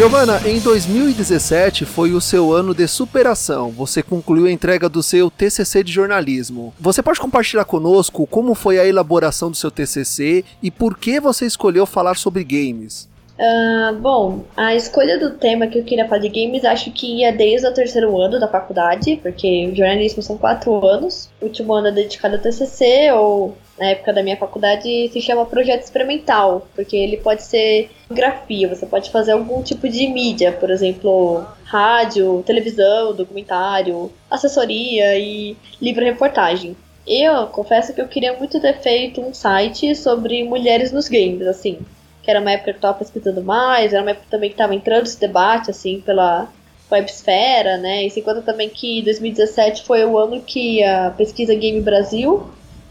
[0.00, 3.70] Giovana, em 2017 foi o seu ano de superação.
[3.72, 6.72] Você concluiu a entrega do seu TCC de jornalismo.
[6.80, 11.44] Você pode compartilhar conosco como foi a elaboração do seu TCC e por que você
[11.44, 13.10] escolheu falar sobre games?
[13.38, 17.30] Uh, bom, a escolha do tema que eu queria falar de games acho que ia
[17.30, 21.28] desde o terceiro ano da faculdade, porque o jornalismo são quatro anos.
[21.42, 25.46] O último ano é dedicado ao TCC, ou na época da minha faculdade se chama
[25.46, 30.70] projeto experimental, porque ele pode ser grafia, você pode fazer algum tipo de mídia, por
[30.70, 36.76] exemplo, rádio, televisão, documentário, assessoria e livro-reportagem.
[37.06, 41.78] Eu confesso que eu queria muito ter feito um site sobre mulheres nos games, assim
[42.22, 44.74] que era uma época que eu tava pesquisando mais, era uma época também que tava
[44.74, 46.48] entrando esse debate, assim, pela
[46.92, 48.04] websfera, né?
[48.04, 52.50] E se conta também que 2017 foi o ano que a pesquisa Game Brasil,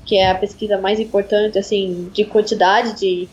[0.09, 3.29] que é a pesquisa mais importante, assim, de quantidade de,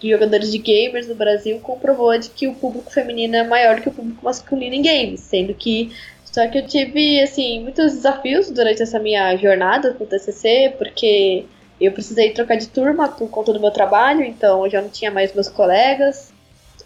[0.00, 3.88] de jogadores de gamers no Brasil, comprovou de que o público feminino é maior que
[3.88, 5.92] o público masculino em games, sendo que
[6.24, 11.44] só que eu tive, assim, muitos desafios durante essa minha jornada com o TCC, porque
[11.80, 15.12] eu precisei trocar de turma por conta do meu trabalho, então eu já não tinha
[15.12, 16.32] mais meus colegas.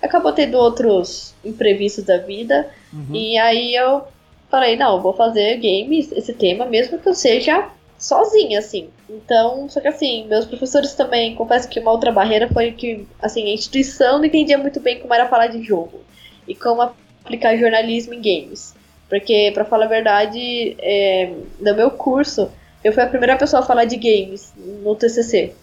[0.03, 2.69] Acabou tendo outros imprevistos da vida.
[2.93, 3.15] Uhum.
[3.15, 4.03] E aí eu
[4.51, 7.71] falei, não, vou fazer games, esse tema, mesmo que eu seja
[8.05, 8.91] sozinha, assim.
[9.09, 13.45] Então, só que assim, meus professores também, confesso que uma outra barreira foi que, assim,
[13.45, 16.01] a instituição não entendia muito bem como era falar de jogo
[16.47, 18.75] e como aplicar jornalismo em games.
[19.09, 22.51] Porque, para falar a verdade, é, no meu curso,
[22.83, 25.55] eu fui a primeira pessoa a falar de games no TCC.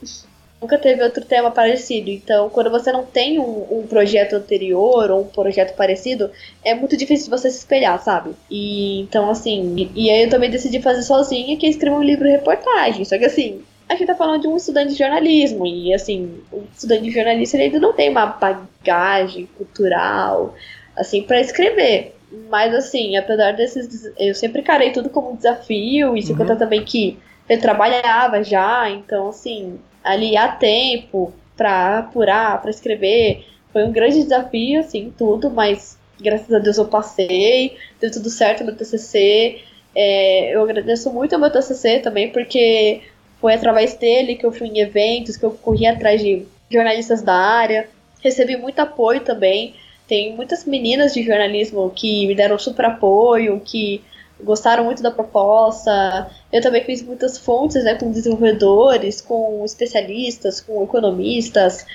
[0.61, 2.11] Nunca teve outro tema parecido.
[2.11, 6.29] Então, quando você não tem um, um, projeto anterior ou um projeto parecido,
[6.63, 8.35] é muito difícil de você se espelhar, sabe?
[8.49, 12.03] E então, assim, e, e aí eu também decidi fazer sozinha, que é escrever um
[12.03, 13.03] livro reportagem.
[13.03, 15.65] Só que assim, a gente tá falando de um estudante de jornalismo.
[15.65, 20.53] E assim, o estudante de jornalismo ele ainda não tem uma bagagem cultural,
[20.95, 22.15] assim, para escrever.
[22.49, 24.11] Mas assim, apesar desses.
[24.17, 26.37] Eu sempre carei tudo como um desafio, e se uhum.
[26.37, 27.17] conta também que
[27.49, 33.45] eu trabalhava já, então assim, ali há tempo para apurar, para escrever.
[33.71, 38.63] Foi um grande desafio, assim, tudo, mas graças a Deus eu passei, deu tudo certo
[38.63, 39.61] no TCC.
[39.95, 43.01] É, eu agradeço muito ao meu TCC também, porque
[43.39, 47.35] foi através dele que eu fui em eventos, que eu corri atrás de jornalistas da
[47.35, 47.89] área,
[48.21, 49.75] recebi muito apoio também.
[50.07, 54.01] Tem muitas meninas de jornalismo que me deram super apoio, que
[54.43, 56.29] gostaram muito da proposta.
[56.51, 61.85] Eu também fiz muitas fontes né, com desenvolvedores, com especialistas, com economistas.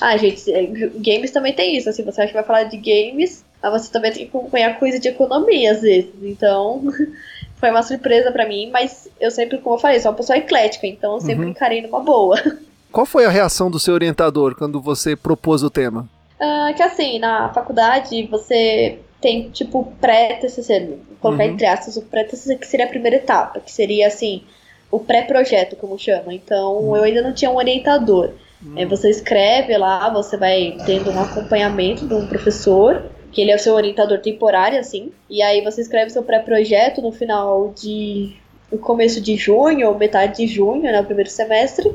[0.00, 1.88] Ah, gente, é, games também tem isso.
[1.88, 4.98] Assim, você acha que vai falar de games, mas você também tem que acompanhar coisa
[4.98, 6.12] de economia às vezes.
[6.22, 6.82] Então,
[7.56, 10.86] foi uma surpresa para mim, mas eu sempre, como eu falei, sou uma pessoa eclética,
[10.86, 11.50] então eu sempre uhum.
[11.50, 12.40] encarei numa boa.
[12.92, 16.08] Qual foi a reação do seu orientador quando você propôs o tema?
[16.40, 21.50] Uh, que assim, na faculdade você tem tipo pré-TCC, colocar uhum.
[21.50, 24.44] entre aspas o pré-TCC que seria a primeira etapa, que seria assim,
[24.88, 26.32] o pré-projeto, como chama.
[26.32, 26.96] Então uhum.
[26.96, 28.30] eu ainda não tinha um orientador.
[28.64, 28.78] Uhum.
[28.78, 33.02] É, você escreve lá, você vai tendo um acompanhamento de um professor,
[33.32, 37.10] que ele é o seu orientador temporário, assim, e aí você escreve seu pré-projeto no
[37.10, 38.32] final de.
[38.70, 41.92] no começo de junho ou metade de junho, né, o primeiro semestre.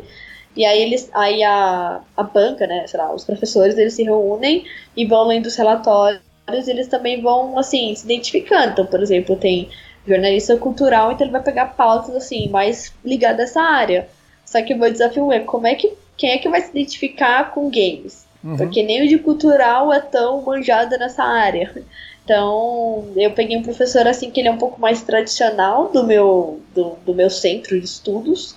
[0.53, 4.65] E aí eles, aí a, a banca, né, sei lá, os professores, eles se reúnem
[4.97, 8.71] e vão lendo os relatórios, eles também vão, assim, se identificando.
[8.71, 9.69] Então, por exemplo, tem
[10.05, 14.09] jornalista cultural, então ele vai pegar pautas, assim, mais ligadas a essa área.
[14.45, 17.51] Só que o meu desafio é como é que, quem é que vai se identificar
[17.51, 18.25] com games?
[18.43, 18.57] Uhum.
[18.57, 21.83] Porque nem o de cultural é tão manjado nessa área.
[22.23, 26.61] Então, eu peguei um professor, assim, que ele é um pouco mais tradicional do meu,
[26.73, 28.55] do, do meu centro de estudos,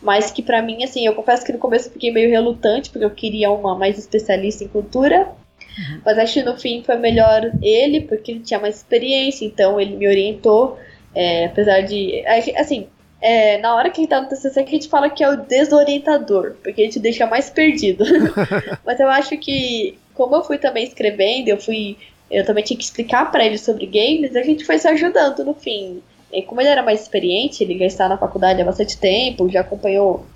[0.00, 3.04] mas que para mim, assim, eu confesso que no começo eu fiquei meio relutante, porque
[3.04, 5.28] eu queria uma mais especialista em cultura,
[5.78, 6.00] uhum.
[6.04, 9.96] mas acho que no fim foi melhor ele, porque ele tinha mais experiência, então ele
[9.96, 10.78] me orientou,
[11.14, 12.24] é, apesar de,
[12.56, 12.86] assim,
[13.20, 15.28] é, na hora que a gente tá no TCC que a gente fala que é
[15.28, 18.04] o desorientador, porque a gente deixa mais perdido.
[18.84, 21.96] mas eu acho que, como eu fui também escrevendo, eu fui
[22.30, 25.54] eu também tinha que explicar para ele sobre games, a gente foi se ajudando no
[25.54, 26.02] fim.
[26.32, 29.60] E como ele era mais experiente, ele já está na faculdade há bastante tempo, já
[29.60, 30.26] acompanhou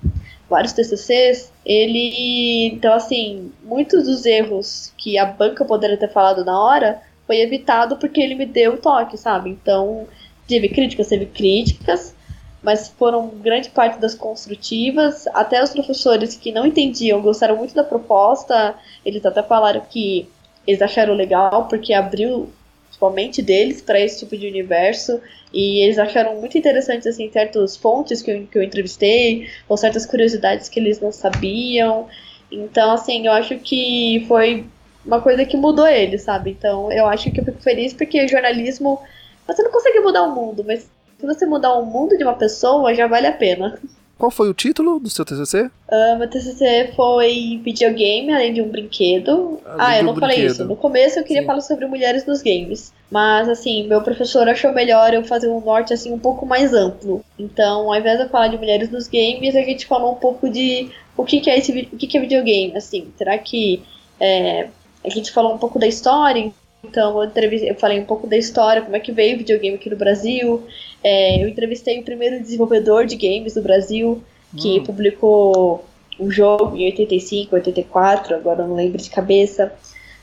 [0.51, 2.67] vários TCCs, ele.
[2.67, 7.97] Então, assim, muitos dos erros que a banca poderia ter falado na hora foi evitado
[7.97, 9.51] porque ele me deu o toque, sabe?
[9.51, 10.09] Então,
[10.49, 12.15] teve críticas, teve críticas,
[12.61, 15.29] mas foram grande parte das construtivas.
[15.29, 18.75] Até os professores que não entendiam gostaram muito da proposta,
[19.07, 20.29] eles até falaram que
[20.67, 22.51] eles acharam legal porque abriu
[22.91, 25.21] tipo, a mente deles para esse tipo de universo
[25.53, 30.07] e eles acharam muito interessantes, assim, certos pontos que eu, que eu entrevistei, ou certas
[30.07, 32.09] curiosidades que eles não sabiam.
[32.51, 34.67] Então, assim, eu acho que foi
[35.05, 36.51] uma coisa que mudou ele, sabe?
[36.51, 39.01] Então eu acho que eu fico feliz porque jornalismo.
[39.47, 40.89] Você não consegue mudar o mundo, mas
[41.19, 43.79] se você mudar o mundo de uma pessoa, já vale a pena.
[44.21, 45.63] Qual foi o título do seu TCC?
[45.63, 49.59] Uh, ah, meu TCC foi videogame, além de um brinquedo.
[49.65, 50.53] Além ah, eu não um falei brinquedo.
[50.53, 50.65] isso.
[50.67, 51.47] No começo eu queria Sim.
[51.47, 52.93] falar sobre mulheres nos games.
[53.11, 57.25] Mas, assim, meu professor achou melhor eu fazer um norte, assim, um pouco mais amplo.
[57.39, 60.51] Então, ao invés de eu falar de mulheres nos games, a gente falou um pouco
[60.51, 63.09] de o que, que é esse o que, que é videogame, assim.
[63.17, 63.83] Será que...
[64.21, 64.69] É,
[65.03, 66.53] a gente falou um pouco da história,
[66.83, 67.31] então eu,
[67.63, 70.67] eu falei um pouco da história, como é que veio o videogame aqui no Brasil.
[71.03, 74.23] É, eu entrevistei o primeiro desenvolvedor de games do Brasil,
[74.57, 74.85] que hum.
[74.85, 75.85] publicou
[76.19, 79.73] um jogo em 85, 84, agora não lembro de cabeça.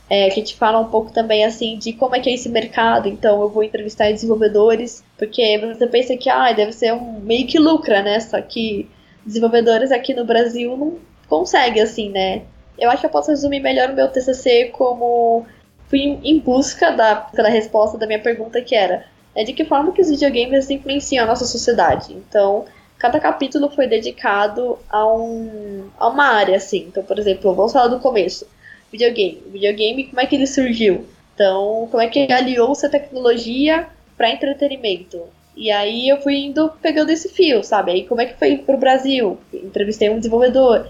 [0.10, 3.10] É, a gente fala um pouco também assim de como é que é esse mercado,
[3.10, 7.60] então eu vou entrevistar desenvolvedores, porque você pensa que ah, deve ser um meio que
[7.60, 8.20] lucra, né?
[8.20, 8.88] Só que
[9.26, 10.97] desenvolvedores aqui no Brasil não
[11.28, 12.43] conseguem assim, né?
[12.80, 15.45] Eu acho que eu posso resumir melhor o meu TCC como
[15.90, 19.06] fui em busca da, pela resposta da minha pergunta que era
[19.38, 22.12] é de que forma que os videogames influenciam a nossa sociedade.
[22.12, 22.66] Então,
[22.98, 26.86] cada capítulo foi dedicado a, um, a uma área, assim.
[26.88, 28.48] Então, por exemplo, vamos falar do começo.
[28.92, 29.44] Videogame.
[29.52, 31.06] Videogame, como é que ele surgiu?
[31.36, 35.22] Então, como é que aliou-se a tecnologia para entretenimento?
[35.56, 37.92] E aí eu fui indo pegando esse fio, sabe?
[37.92, 39.38] Aí como é que foi pro Brasil?
[39.54, 40.88] Entrevistei um desenvolvedor.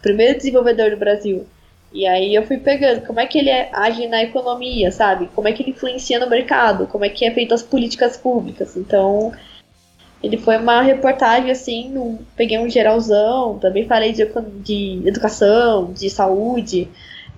[0.00, 1.46] Primeiro desenvolvedor do Brasil.
[1.92, 5.28] E aí eu fui pegando como é que ele age na economia, sabe?
[5.34, 8.76] Como é que ele influencia no mercado, como é que é feito as políticas públicas.
[8.76, 9.32] Então,
[10.22, 14.26] ele foi uma reportagem assim, um, peguei um geralzão, também falei de,
[14.62, 16.88] de educação, de saúde.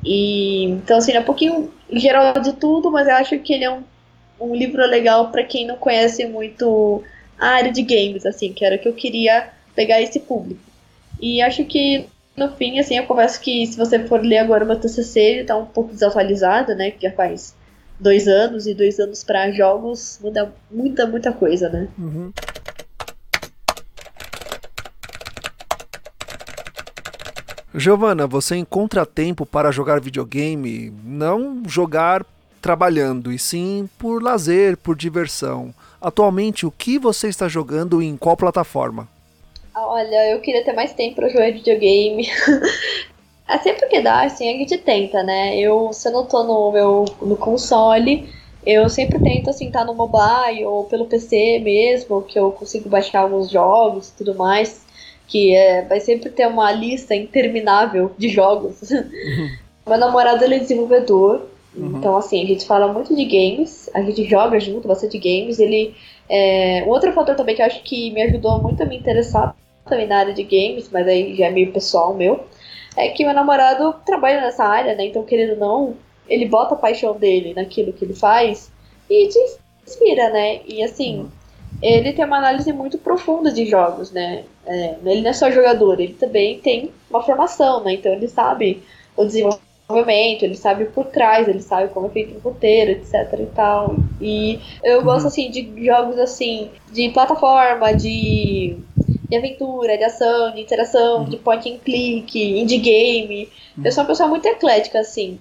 [0.05, 3.71] E então assim, é um pouquinho geral de tudo, mas eu acho que ele é
[3.71, 3.83] um,
[4.41, 7.05] um livro legal para quem não conhece muito
[7.39, 10.61] a área de games, assim, que era o que eu queria pegar esse público.
[11.21, 12.07] E acho que
[12.37, 15.45] no fim, assim, eu confesso que se você for ler agora o meu TCC, ele
[15.45, 16.91] tá um pouco desatualizado, né?
[16.91, 17.55] Que já faz
[17.99, 21.89] dois anos e dois anos para jogos muda muita, muita coisa, né?
[21.99, 22.33] Uhum.
[27.75, 30.93] Giovana, você encontra tempo para jogar videogame?
[31.05, 32.27] Não jogar
[32.61, 35.73] trabalhando, e sim por lazer, por diversão.
[36.01, 39.09] Atualmente, o que você está jogando e em qual plataforma?
[39.75, 42.29] Olha, eu queria ter mais tempo para jogar videogame.
[43.49, 45.57] é sempre que dá, assim, a gente tenta, né?
[45.57, 48.29] Eu, se eu não tô no meu no console,
[48.65, 52.89] eu sempre tento, assim, estar tá no mobile ou pelo PC mesmo, que eu consigo
[52.89, 54.85] baixar alguns jogos e tudo mais.
[55.27, 58.91] Que é, vai sempre ter uma lista interminável de jogos.
[58.91, 59.93] Uhum.
[59.93, 61.47] meu namorado, ele é desenvolvedor.
[61.75, 61.97] Uhum.
[61.97, 65.59] Então, assim, a gente fala muito de games, a gente joga junto bastante games.
[65.59, 65.95] Ele.
[66.31, 69.57] É, um outro fator também que eu acho que me ajudou muito a me interessar
[69.85, 72.45] também na área de games, mas aí já é meio pessoal meu,
[72.97, 75.07] é que meu namorado trabalha nessa área, né?
[75.07, 75.97] Então, querendo ou não,
[76.29, 78.71] ele bota a paixão dele naquilo que ele faz
[79.09, 79.39] e te
[79.85, 80.61] inspira, né?
[80.67, 81.29] E assim,
[81.83, 84.45] ele tem uma análise muito profunda de jogos, né?
[84.67, 87.95] É, ele não é só jogador, ele também tem uma formação, né?
[87.95, 88.83] Então ele sabe
[89.17, 93.47] o desenvolvimento, ele sabe por trás, ele sabe como é feito o roteiro, etc e
[93.47, 93.97] tal.
[94.21, 95.29] E eu gosto, uhum.
[95.29, 98.77] assim, de jogos, assim, de plataforma, de
[99.31, 101.25] de aventura, de ação, de interação, uhum.
[101.25, 103.49] de point and click, indie game.
[103.79, 103.85] Uhum.
[103.85, 105.39] Eu sou uma pessoa muito eclética, assim.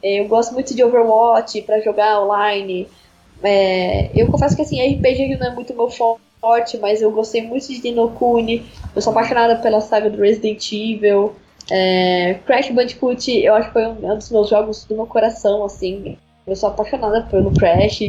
[0.00, 2.88] Eu gosto muito de Overwatch para jogar online.
[3.42, 7.66] É, eu confesso que assim, RPG não é muito meu forte, mas eu gostei muito
[7.66, 8.64] de Dinokuni.
[8.94, 11.34] Eu sou apaixonada pela saga do Resident Evil.
[11.70, 15.64] É, Crash Bandicoot, eu acho que foi um, um, dos meus jogos do meu coração,
[15.64, 16.18] assim.
[16.46, 18.02] Eu sou apaixonada pelo Crash.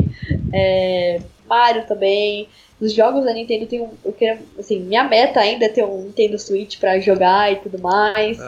[0.51, 2.47] É, Mario também.
[2.82, 3.89] Os jogos da Nintendo tem um.
[4.04, 7.80] Eu quero, assim, minha meta ainda é ter um Nintendo Switch para jogar e tudo
[7.80, 8.39] mais.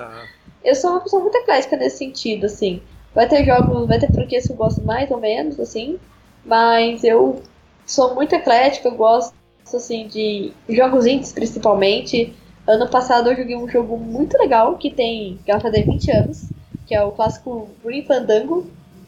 [0.63, 2.81] Eu sou uma pessoa muito eclética nesse sentido, assim.
[3.13, 5.99] Vai ter jogos, vai ter franquias que eu gosto mais ou menos, assim.
[6.43, 7.41] Mas eu
[7.85, 9.33] sou muito eclética, eu gosto,
[9.73, 12.33] assim, de jogos indies principalmente.
[12.67, 15.37] Ano passado eu joguei um jogo muito legal que tem.
[15.45, 16.45] que vai fazer 20 anos,
[16.87, 18.65] que é o clássico Green Fandango.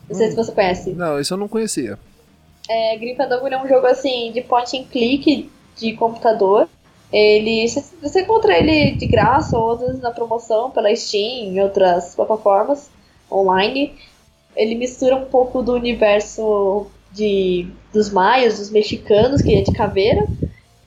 [0.07, 0.29] Não sei hum.
[0.31, 0.91] se você conhece.
[0.91, 1.97] Não, isso eu não conhecia.
[2.69, 6.67] É, Grim Fandango é um jogo assim de point and click de computador.
[7.11, 7.65] Ele,
[8.01, 12.89] você encontra ele de graça ou às vezes na promoção pela Steam e outras plataformas
[13.31, 13.93] online.
[14.55, 20.27] Ele mistura um pouco do universo de, dos maias, dos mexicanos, que é de caveira,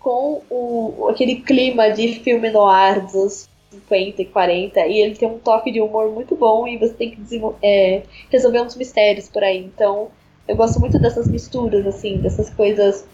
[0.01, 4.81] com o, aquele clima de filme no ar dos 50 e 40.
[4.87, 8.63] E ele tem um toque de humor muito bom e você tem que é, resolver
[8.63, 9.59] uns mistérios por aí.
[9.59, 10.09] Então
[10.49, 13.07] eu gosto muito dessas misturas, assim, dessas coisas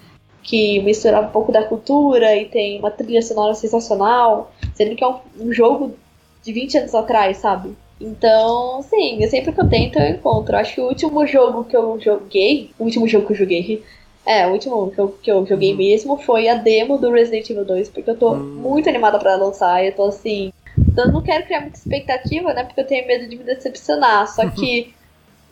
[0.43, 5.09] que misturam um pouco da cultura e tem uma trilha sonora sensacional, sendo que é
[5.09, 5.95] um, um jogo
[6.43, 7.76] de 20 anos atrás, sabe?
[8.01, 10.57] Então, sim, sempre que eu tento eu encontro.
[10.57, 13.82] Acho que o último jogo que eu joguei, o último jogo que eu joguei,
[14.27, 15.79] é, o último que eu, que eu joguei uhum.
[15.79, 18.43] mesmo foi a demo do Resident Evil 2, porque eu tô uhum.
[18.43, 20.53] muito animada para lançar, eu tô assim,
[20.97, 24.49] eu não quero criar muita expectativa, né, porque eu tenho medo de me decepcionar, só
[24.51, 24.93] que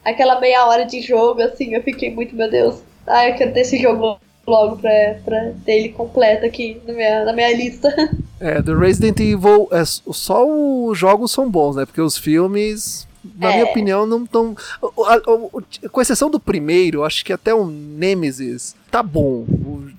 [0.05, 3.61] aquela meia hora de jogo, assim, eu fiquei muito, meu Deus, ah, eu quero ter
[3.61, 7.89] esse jogo logo pra, pra ter ele completo aqui na minha, na minha lista.
[8.41, 11.87] É, do Resident Evil, é, só os jogos são bons, né?
[11.87, 13.07] Porque os filmes,
[13.37, 13.53] na é.
[13.55, 14.57] minha opinião, não estão.
[15.91, 19.45] Com exceção do primeiro, acho que até o Nemesis tá bom.
[19.49, 19.93] Uhum.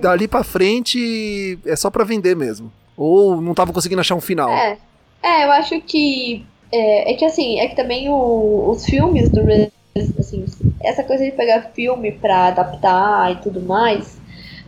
[0.00, 2.72] Dali pra frente é só pra vender mesmo.
[2.96, 4.50] Ou não tava conseguindo achar um final.
[4.50, 4.78] É,
[5.22, 6.44] é eu acho que.
[6.70, 9.72] É, é que assim, é que também o, os filmes do Resident
[10.18, 10.44] assim,
[10.80, 14.20] essa coisa de pegar filme pra adaptar e tudo mais,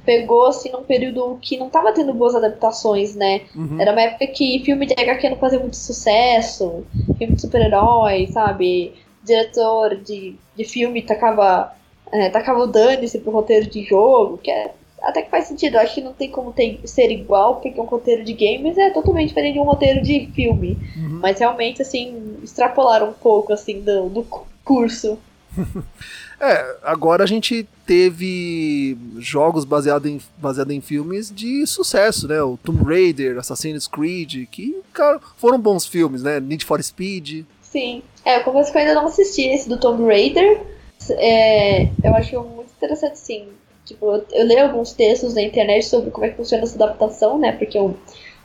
[0.04, 3.42] pegou assim num período que não tava tendo boas adaptações, né?
[3.54, 3.80] Uhum.
[3.80, 6.84] Era uma época que filme de HQ não fazia muito sucesso,
[7.18, 8.94] filme de super-herói, sabe?
[9.22, 11.74] Diretor de, de filme tacava,
[12.12, 14.72] é, tacava o dane-se pro roteiro de jogo, que é,
[15.02, 15.74] até que faz sentido.
[15.74, 18.90] Eu acho que não tem como ter, ser igual, porque um roteiro de games é
[18.90, 20.78] totalmente diferente de um roteiro de filme.
[20.96, 21.20] Uhum.
[21.20, 24.26] Mas realmente, assim, extrapolaram um pouco, assim, do, do
[24.64, 25.18] curso.
[26.40, 32.42] é, agora a gente teve jogos baseados em, baseado em filmes de sucesso, né?
[32.42, 36.40] O Tomb Raider, Assassin's Creed, que cara, foram bons filmes, né?
[36.40, 37.44] Need for Speed.
[37.60, 38.02] Sim.
[38.24, 40.62] É, eu confesso que eu ainda não assisti esse do Tomb Raider.
[41.10, 43.48] É, eu acho muito interessante, sim.
[43.84, 47.38] Tipo, eu, eu leio alguns textos na internet sobre como é que funciona essa adaptação,
[47.38, 47.52] né?
[47.52, 47.94] Porque um,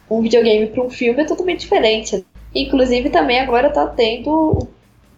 [0.09, 2.25] um videogame para um filme é totalmente diferente.
[2.53, 4.67] Inclusive, também agora tá tendo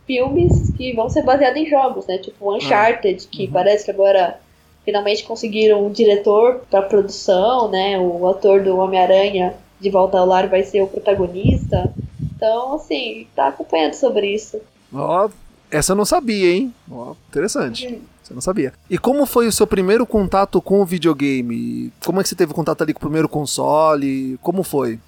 [0.07, 2.17] filmes que vão ser baseados em jogos, né?
[2.17, 3.51] Tipo Uncharted, que uhum.
[3.51, 4.39] parece que agora
[4.85, 7.99] finalmente conseguiram um diretor para produção, né?
[7.99, 11.93] O ator do Homem-Aranha de Volta ao Lar vai ser o protagonista.
[12.35, 14.59] Então, assim, tá acompanhando sobre isso.
[14.93, 15.31] Ó, oh,
[15.69, 16.73] essa eu não sabia, hein?
[16.89, 17.87] Ó, oh, interessante.
[17.87, 17.99] Uhum.
[18.23, 18.73] Você não sabia.
[18.89, 21.91] E como foi o seu primeiro contato com o videogame?
[22.05, 24.37] Como é que você teve contato ali com o primeiro console?
[24.41, 24.99] Como foi?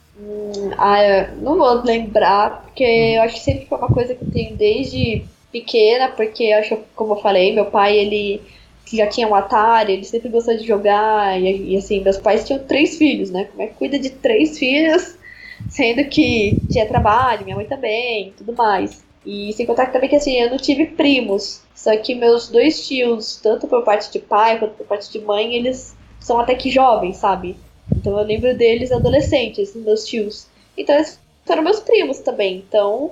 [0.82, 4.28] Ah, eu não vou lembrar, porque eu acho que sempre foi uma coisa que eu
[4.30, 8.48] tenho desde pequena, porque eu acho, como eu falei, meu pai, ele
[8.94, 12.66] já tinha um Atari, ele sempre gostou de jogar, e, e assim, meus pais tinham
[12.66, 13.46] três filhos, né?
[13.46, 15.18] Como é que cuida de três filhos,
[15.68, 19.06] sendo que tinha trabalho, minha mãe também, tudo mais.
[19.26, 23.36] E sem contar também que assim, eu não tive primos, só que meus dois tios,
[23.42, 27.18] tanto por parte de pai quanto por parte de mãe, eles são até que jovens,
[27.18, 27.60] sabe?
[27.94, 30.49] Então eu lembro deles adolescentes, meus tios.
[30.82, 32.58] Então eles foram meus primos também.
[32.58, 33.12] Então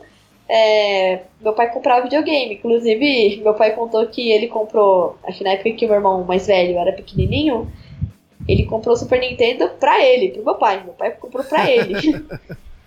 [0.49, 2.55] é, meu pai comprava videogame.
[2.55, 6.23] Inclusive, meu pai contou que ele comprou, acho que na época que o meu irmão
[6.23, 7.71] mais velho era pequenininho,
[8.47, 10.83] ele comprou o Super Nintendo pra ele, pro meu pai.
[10.83, 11.93] Meu pai comprou pra ele.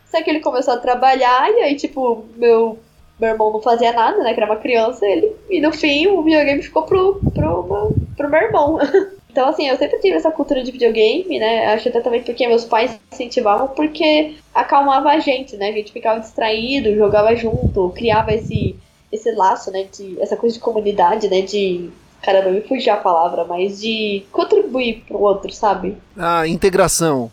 [0.07, 2.79] Só que ele começou a trabalhar e aí, tipo, meu,
[3.19, 4.35] meu irmão não fazia nada, né?
[4.35, 5.33] Que era uma criança, ele.
[5.49, 8.79] E no fim o videogame ficou pro, pro, pro, pro meu irmão.
[9.31, 11.73] Então, assim, eu sempre tive essa cultura de videogame, né?
[11.73, 15.69] Acho até também porque meus pais incentivavam, porque acalmava a gente, né?
[15.69, 18.75] A gente ficava distraído, jogava junto, criava esse,
[19.13, 19.87] esse laço, né?
[19.97, 21.43] De, essa coisa de comunidade, né?
[21.43, 21.91] De.
[22.23, 25.97] Cara, não me fugir a palavra, mas de contribuir pro outro, sabe?
[26.19, 27.31] Ah, integração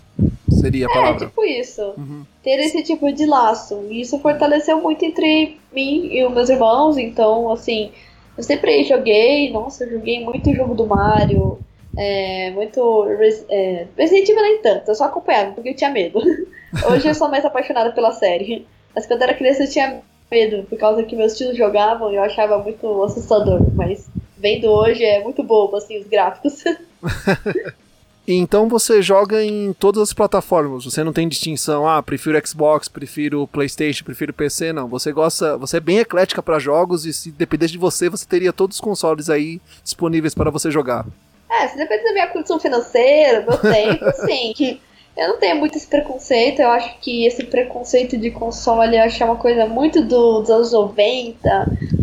[0.49, 1.25] seria a é, palavra.
[1.25, 1.81] É, tipo isso.
[1.97, 2.23] Uhum.
[2.43, 3.83] Ter esse tipo de laço.
[3.89, 6.97] E isso fortaleceu muito entre mim e os meus irmãos.
[6.97, 7.91] Então, assim,
[8.37, 9.51] eu sempre joguei.
[9.51, 11.59] Nossa, eu joguei muito jogo do Mario.
[11.97, 13.07] É, muito.
[13.49, 16.19] É, Resident Evil nem tanto, eu só acompanhava porque eu tinha medo.
[16.91, 18.67] Hoje eu sou mais apaixonada pela série.
[18.95, 22.15] Mas quando eu era criança eu tinha medo, por causa que meus tios jogavam e
[22.15, 23.61] eu achava muito assustador.
[23.73, 26.63] Mas vendo hoje é muito bobo, assim, os gráficos.
[28.29, 30.83] Então você joga em todas as plataformas.
[30.83, 34.85] Você não tem distinção, ah, prefiro Xbox, prefiro PlayStation, prefiro PC, não.
[34.89, 38.51] Você gosta, você é bem eclética para jogos e se dependesse de você, você teria
[38.51, 41.05] todos os consoles aí disponíveis para você jogar.
[41.49, 44.79] É, se depende da minha condição financeira, meu tempo, sim.
[45.15, 49.23] Eu não tenho muito esse preconceito, eu acho que esse preconceito de console eu acho
[49.23, 51.49] é uma coisa muito do, dos anos 90,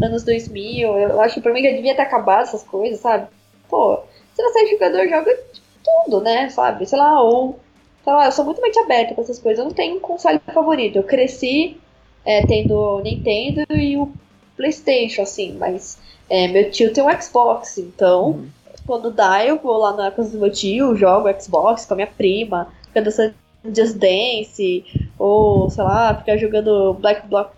[0.02, 0.98] anos 2000.
[0.98, 3.28] Eu acho que pra mim já devia ter acabado essas coisas, sabe?
[3.68, 4.00] Pô,
[4.34, 5.38] se você é jogador, joga
[5.84, 6.86] tudo, né, sabe?
[6.86, 7.60] Sei lá, ou.
[8.02, 9.60] Sei lá, eu sou muito mente aberta pra essas coisas.
[9.60, 10.96] Eu não tenho um console favorito.
[10.96, 11.76] Eu cresci
[12.24, 14.12] é, tendo Nintendo e o
[14.56, 18.30] PlayStation, assim, mas é, meu tio tem um Xbox, então.
[18.30, 21.96] Uhum quando dá, eu vou lá na casa do meu tio, jogo Xbox com a
[21.96, 24.84] minha prima, fica dançando Just Dance,
[25.18, 27.50] ou sei lá, ficar jogando Black Block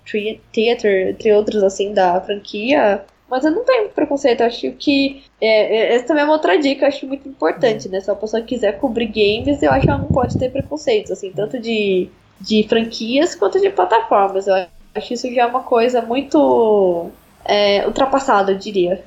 [0.53, 3.05] Theater, entre outros assim da franquia.
[3.29, 5.25] Mas eu não tenho preconceito, eu acho que.
[5.41, 8.01] É, é, essa também é uma outra dica, eu acho muito importante, né?
[8.01, 11.33] Se a pessoa quiser cobrir games, eu acho que ela não pode ter preconceitos, assim,
[11.33, 12.09] tanto de,
[12.41, 14.47] de franquias quanto de plataformas.
[14.47, 14.55] Eu
[14.97, 17.11] Acho que isso já é uma coisa muito
[17.45, 19.05] é, ultrapassada, eu diria.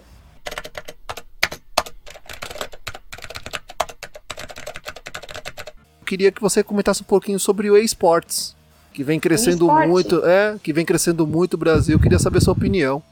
[6.10, 8.56] Queria que você comentasse um pouquinho sobre o eSports,
[8.92, 11.96] que vem crescendo muito, é, que vem crescendo muito o Brasil.
[11.96, 13.04] Eu queria saber sua opinião.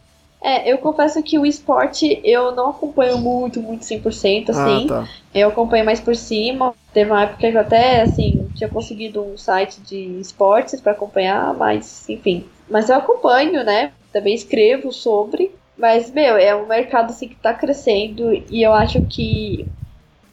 [0.42, 4.86] É, eu confesso que o esporte eu não acompanho muito, muito 100%, assim.
[4.86, 5.10] Ah, tá.
[5.34, 6.74] Eu acompanho mais por cima.
[6.92, 11.54] Teve uma época que eu até, assim, tinha conseguido um site de esportes para acompanhar,
[11.54, 12.46] mas, enfim.
[12.70, 13.92] Mas eu acompanho, né?
[14.12, 15.52] Também escrevo sobre.
[15.78, 19.68] Mas, meu, é um mercado, assim, que tá crescendo e eu acho que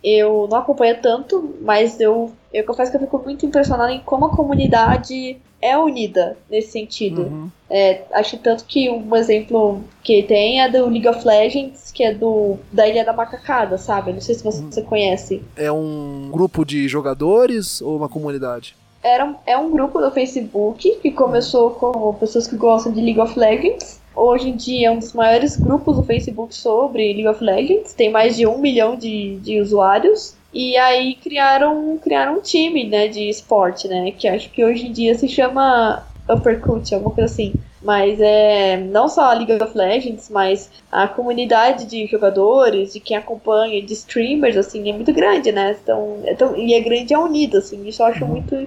[0.04, 4.26] eu não acompanho tanto, mas eu, eu confesso que eu fico muito impressionada em como
[4.26, 7.22] a comunidade é unida nesse sentido.
[7.22, 7.50] Uhum.
[7.70, 12.12] É, acho tanto que um exemplo que tem é do League of Legends, que é
[12.12, 14.12] do da Ilha da Macacada, sabe?
[14.12, 15.42] Não sei se você, você conhece.
[15.56, 18.76] É um grupo de jogadores ou uma comunidade?
[19.02, 23.38] Era, é um grupo do Facebook que começou com pessoas que gostam de League of
[23.38, 24.03] Legends.
[24.16, 27.92] Hoje em dia é um dos maiores grupos do Facebook sobre League of Legends.
[27.92, 30.36] Tem mais de um milhão de, de usuários.
[30.52, 34.92] E aí criaram, criaram um time, né, de esporte, né, que acho que hoje em
[34.92, 37.54] dia se chama Uppercut, alguma coisa assim.
[37.82, 43.16] Mas é não só a League of Legends, mas a comunidade de jogadores, de quem
[43.16, 45.76] acompanha, de streamers, assim, é muito grande, né?
[45.82, 48.66] Então, é tão, e é grande e é unida, assim, isso eu acho muito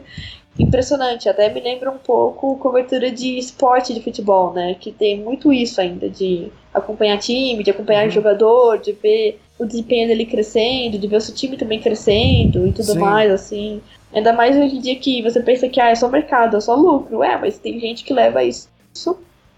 [0.60, 1.30] impressionante.
[1.30, 4.76] Até me lembra um pouco cobertura de esporte de futebol, né?
[4.80, 8.12] Que tem muito isso ainda, de acompanhar time, de acompanhar uhum.
[8.12, 12.72] jogador, de ver o desempenho dele crescendo, de ver o seu time também crescendo e
[12.72, 13.00] tudo Sim.
[13.00, 13.82] mais, assim.
[14.14, 16.76] Ainda mais hoje em dia que você pensa que ah, é só mercado, é só
[16.76, 17.24] lucro.
[17.24, 18.70] É, mas tem gente que leva isso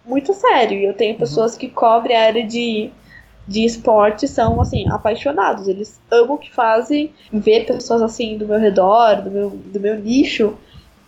[0.10, 0.78] muito a sério.
[0.78, 1.20] E eu tenho uhum.
[1.20, 2.89] pessoas que cobrem a área de,
[3.47, 5.68] de esporte são, assim, apaixonados.
[5.68, 7.14] Eles amam o que fazem.
[7.32, 10.58] Ver pessoas, assim, do meu redor, do meu, do meu nicho,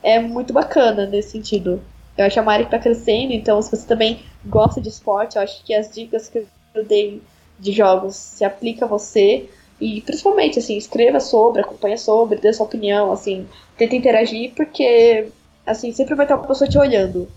[0.03, 1.81] é muito bacana nesse sentido.
[2.17, 5.41] Eu acho que a Mari tá crescendo, então se você também gosta de esporte, eu
[5.41, 7.21] acho que as dicas que eu dei
[7.59, 9.49] de jogos se aplica a você.
[9.79, 15.29] E principalmente, assim, escreva sobre, acompanha sobre, dê sua opinião, assim, tenta interagir, porque,
[15.65, 17.27] assim, sempre vai ter uma pessoa te olhando.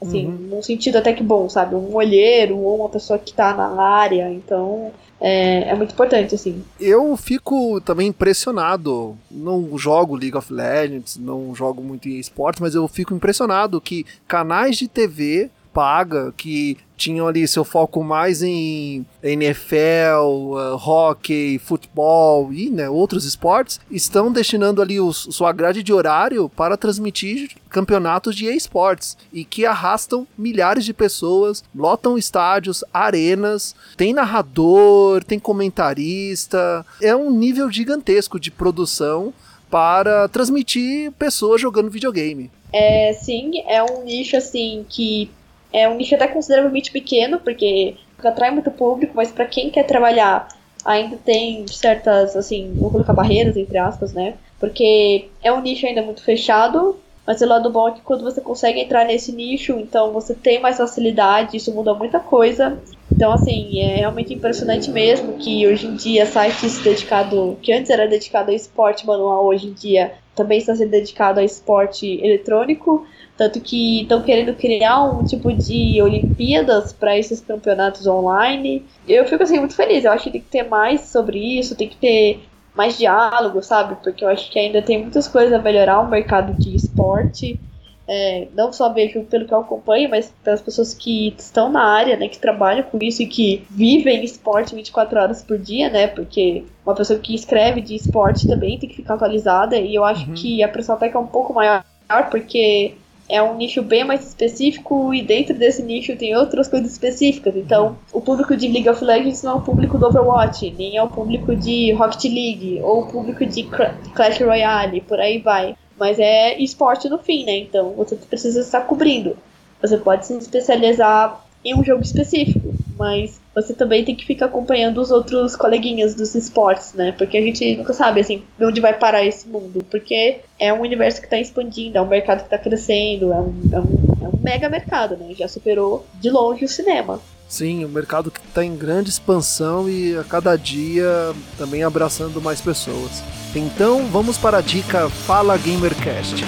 [0.00, 0.32] Assim, uhum.
[0.32, 1.74] num sentido até que bom, sabe?
[1.74, 6.64] Um olheiro ou uma pessoa que tá na área, então é, é, muito importante, assim.
[6.78, 9.16] Eu fico também impressionado.
[9.30, 14.06] Não jogo League of Legends, não jogo muito em esportes, mas eu fico impressionado que
[14.26, 22.52] canais de TV paga, que tinham ali seu foco mais em NFL, uh, hockey, futebol
[22.52, 28.34] e né, outros esportes, estão destinando ali os, sua grade de horário para transmitir campeonatos
[28.34, 36.84] de esportes e que arrastam milhares de pessoas, lotam estádios, arenas, tem narrador, tem comentarista,
[37.00, 39.32] é um nível gigantesco de produção
[39.70, 42.50] para transmitir pessoas jogando videogame.
[42.72, 45.30] É, sim, é um nicho assim que
[45.72, 50.48] é um nicho até consideravelmente pequeno, porque atrai muito público, mas para quem quer trabalhar
[50.84, 54.34] ainda tem certas, assim, vou colocar barreiras, entre aspas, né?
[54.58, 58.40] Porque é um nicho ainda muito fechado, mas o lado bom é que quando você
[58.40, 62.78] consegue entrar nesse nicho, então você tem mais facilidade, isso muda muita coisa.
[63.14, 68.06] Então, assim, é realmente impressionante mesmo que hoje em dia sites dedicado, que antes era
[68.06, 73.04] dedicado a esporte manual, hoje em dia também está sendo dedicado a esporte eletrônico.
[73.38, 78.84] Tanto que estão querendo criar um tipo de Olimpíadas para esses campeonatos online.
[79.06, 80.04] Eu fico assim muito feliz.
[80.04, 82.40] Eu acho que tem que ter mais sobre isso, tem que ter
[82.74, 83.96] mais diálogo, sabe?
[84.02, 87.60] Porque eu acho que ainda tem muitas coisas a melhorar o mercado de esporte.
[88.08, 92.16] É, não só vejo pelo que eu acompanho, mas pelas pessoas que estão na área,
[92.16, 96.64] né, que trabalham com isso e que vivem esporte 24 horas por dia, né, porque
[96.86, 100.34] uma pessoa que escreve de esporte também tem que ficar atualizada, e eu acho uhum.
[100.34, 101.84] que a pressão até que é um pouco maior,
[102.30, 102.94] porque
[103.28, 107.54] é um nicho bem mais específico e dentro desse nicho tem outras coisas específicas.
[107.54, 111.02] Então, o público de League of Legends não é o público do Overwatch, nem é
[111.02, 115.76] o público de Rocket League ou o público de Clash Royale, por aí vai.
[115.98, 117.58] Mas é esporte no fim, né?
[117.58, 119.36] Então, você precisa estar cobrindo.
[119.82, 125.00] Você pode se especializar em um jogo específico, mas você também tem que ficar acompanhando
[125.00, 127.12] os outros coleguinhas dos esportes, né?
[127.12, 129.84] Porque a gente nunca sabe, assim, onde vai parar esse mundo.
[129.90, 133.54] Porque é um universo que está expandindo, é um mercado que está crescendo, é um,
[133.72, 135.32] é, um, é um mega mercado, né?
[135.36, 137.20] Já superou de longe o cinema.
[137.48, 142.60] Sim, um mercado que está em grande expansão e a cada dia também abraçando mais
[142.60, 143.22] pessoas.
[143.54, 146.44] Então vamos para a dica Fala Gamercast.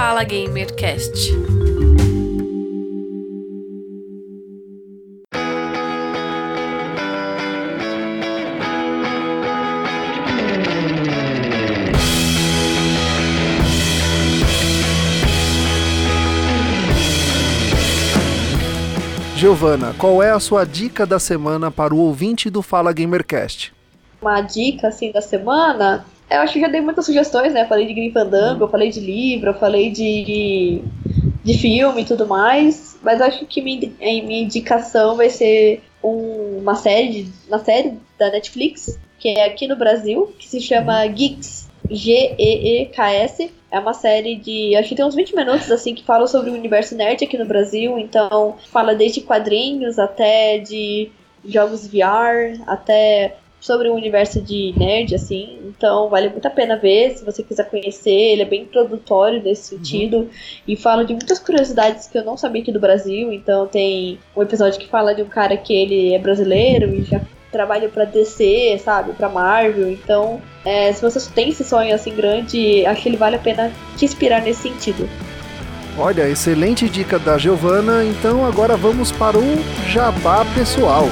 [0.00, 1.32] Fala Gamercast.
[19.34, 23.74] Giovana, qual é a sua dica da semana para o ouvinte do Fala Gamercast?
[24.22, 27.64] Uma dica assim da semana eu acho que já dei muitas sugestões, né?
[27.64, 30.82] Falei de Grim Fandango, eu falei de livro, eu falei de,
[31.42, 36.74] de filme e tudo mais, mas acho que minha, minha indicação vai ser um, uma
[36.74, 43.50] série, uma série da Netflix, que é aqui no Brasil, que se chama Geeks, G-E-E-K-S.
[43.70, 44.76] É uma série de.
[44.76, 47.44] Acho que tem uns 20 minutos assim que fala sobre o universo nerd aqui no
[47.44, 47.98] Brasil.
[47.98, 51.10] Então, fala desde quadrinhos até de
[51.44, 55.58] jogos VR, até sobre o universo de nerd, assim.
[55.66, 58.10] Então, vale muito a pena ver se você quiser conhecer.
[58.10, 59.78] Ele é bem introdutório nesse uhum.
[59.78, 60.16] sentido.
[60.18, 60.28] Uhum.
[60.66, 63.32] E fala de muitas curiosidades que eu não sabia aqui do Brasil.
[63.32, 67.20] Então, tem um episódio que fala de um cara que ele é brasileiro e já
[67.50, 69.90] trabalha para DC, sabe, para Marvel.
[69.90, 73.72] Então, é, se você tem esse sonho assim grande, acho que ele vale a pena
[73.96, 75.08] te inspirar nesse sentido.
[75.96, 78.04] Olha, excelente dica da Giovana.
[78.04, 81.06] Então agora vamos para o jabá pessoal.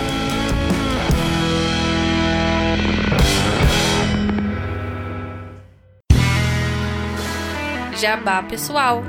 [7.97, 9.03] Jabá pessoal.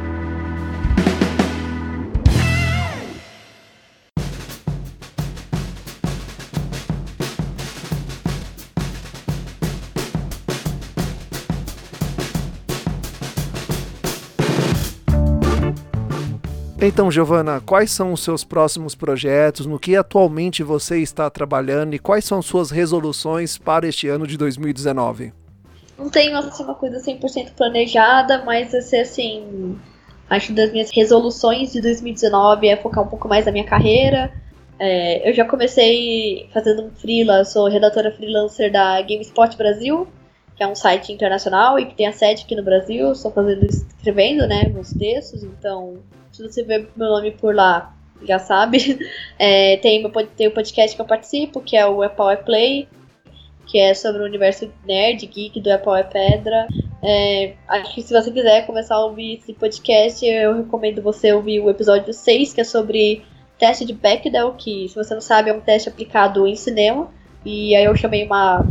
[16.80, 19.66] Então, Giovana, quais são os seus próximos projetos?
[19.66, 24.38] No que atualmente você está trabalhando e quais são suas resoluções para este ano de
[24.38, 25.34] 2019?
[25.98, 29.80] Não tenho assim, uma coisa 100% planejada, mas assim, assim,
[30.30, 34.32] acho que das minhas resoluções de 2019 é focar um pouco mais na minha carreira.
[34.80, 40.08] É, eu já comecei fazendo um freela, sou redatora freelancer da GameSpot Brasil,
[40.56, 43.12] que é um site internacional e que tem a sede aqui no Brasil.
[43.12, 45.98] Estou fazendo, escrevendo, né, alguns textos, então
[46.32, 49.00] se você ver meu nome por lá, já sabe.
[49.40, 52.88] É, tem, meu, tem o podcast que eu participo, que é o Apple é Play,
[53.68, 56.68] que é sobre o universo nerd, geek do Apple é Pedra.
[57.04, 61.60] É, acho que se você quiser começar a ouvir esse podcast, eu recomendo você ouvir
[61.60, 63.24] o episódio 6, que é sobre
[63.58, 67.12] teste de Bechdel, que, se você não sabe, é um teste aplicado em cinema.
[67.46, 68.66] E aí eu chamei uma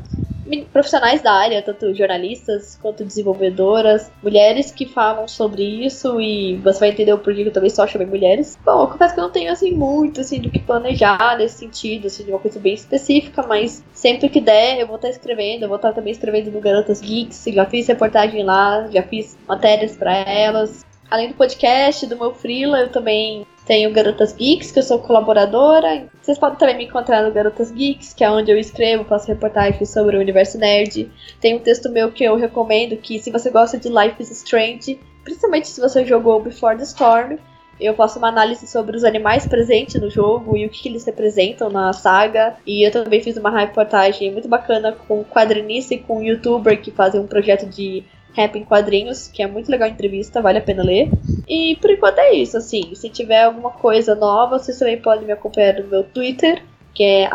[0.73, 6.89] profissionais da área, tanto jornalistas quanto desenvolvedoras, mulheres que falam sobre isso e você vai
[6.91, 8.59] entender o porquê que eu também só chamei mulheres.
[8.65, 12.07] Bom, eu confesso que eu não tenho assim muito assim do que planejar nesse sentido,
[12.07, 15.69] assim, de uma coisa bem específica, mas sempre que der eu vou estar escrevendo, eu
[15.69, 20.17] vou estar também escrevendo no Garotas Geeks, já fiz reportagem lá, já fiz matérias para
[20.17, 20.85] elas.
[21.11, 26.07] Além do podcast, do meu freela, eu também tenho Garotas Geeks, que eu sou colaboradora.
[26.23, 29.91] Vocês podem também me encontrar no Garotas Geeks, que é onde eu escrevo, faço reportagens
[29.91, 31.11] sobre o universo nerd.
[31.41, 35.01] Tem um texto meu que eu recomendo que se você gosta de Life is Strange,
[35.25, 37.39] principalmente se você jogou Before the Storm,
[37.81, 41.69] eu faço uma análise sobre os animais presentes no jogo e o que eles representam
[41.69, 42.57] na saga.
[42.65, 46.81] E eu também fiz uma reportagem muito bacana com um quadrinista e com um youtuber
[46.81, 48.05] que fazem um projeto de
[48.37, 51.11] Rap em Quadrinhos, que é muito legal a entrevista, vale a pena ler.
[51.49, 52.95] E por enquanto é isso, assim.
[52.95, 56.63] Se tiver alguma coisa nova, vocês também podem me acompanhar no meu Twitter,
[56.93, 57.31] que é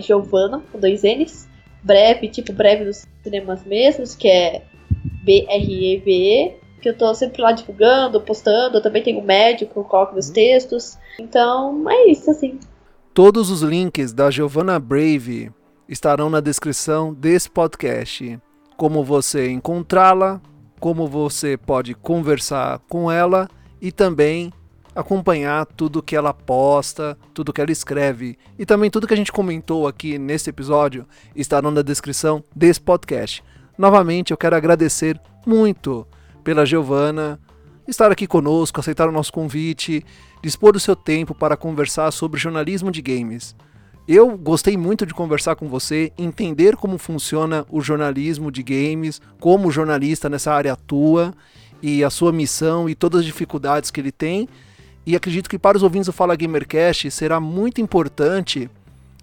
[0.00, 1.46] Giovana, com dois N's.
[1.82, 4.62] Breve, tipo breve nos cinemas mesmos, que é
[5.22, 6.56] B-R-E-V-E.
[6.80, 8.78] Que eu tô sempre lá divulgando, postando.
[8.78, 10.96] Eu também tenho um médico, que eu coloco meus textos.
[11.20, 12.58] Então, é isso, assim.
[13.12, 15.50] Todos os links da Giovanna Brave
[15.88, 18.38] estarão na descrição desse podcast
[18.78, 20.40] como você encontrá-la,
[20.78, 23.50] como você pode conversar com ela
[23.82, 24.52] e também
[24.94, 29.32] acompanhar tudo que ela posta, tudo que ela escreve e também tudo que a gente
[29.32, 31.04] comentou aqui nesse episódio
[31.34, 33.42] estará na descrição desse podcast.
[33.76, 36.06] Novamente, eu quero agradecer muito
[36.44, 37.40] pela Giovana
[37.86, 40.04] estar aqui conosco, aceitar o nosso convite,
[40.40, 43.56] dispor do seu tempo para conversar sobre jornalismo de games.
[44.08, 49.68] Eu gostei muito de conversar com você, entender como funciona o jornalismo de games, como
[49.68, 51.34] o jornalista nessa área atua
[51.82, 54.48] e a sua missão e todas as dificuldades que ele tem.
[55.04, 58.70] E acredito que para os ouvintes do Fala Gamercast será muito importante,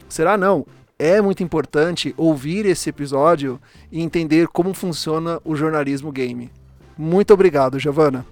[0.08, 0.68] será não,
[1.00, 3.60] é muito importante ouvir esse episódio
[3.92, 6.52] e entender como funciona o jornalismo game.
[6.96, 8.24] Muito obrigado, Giovana.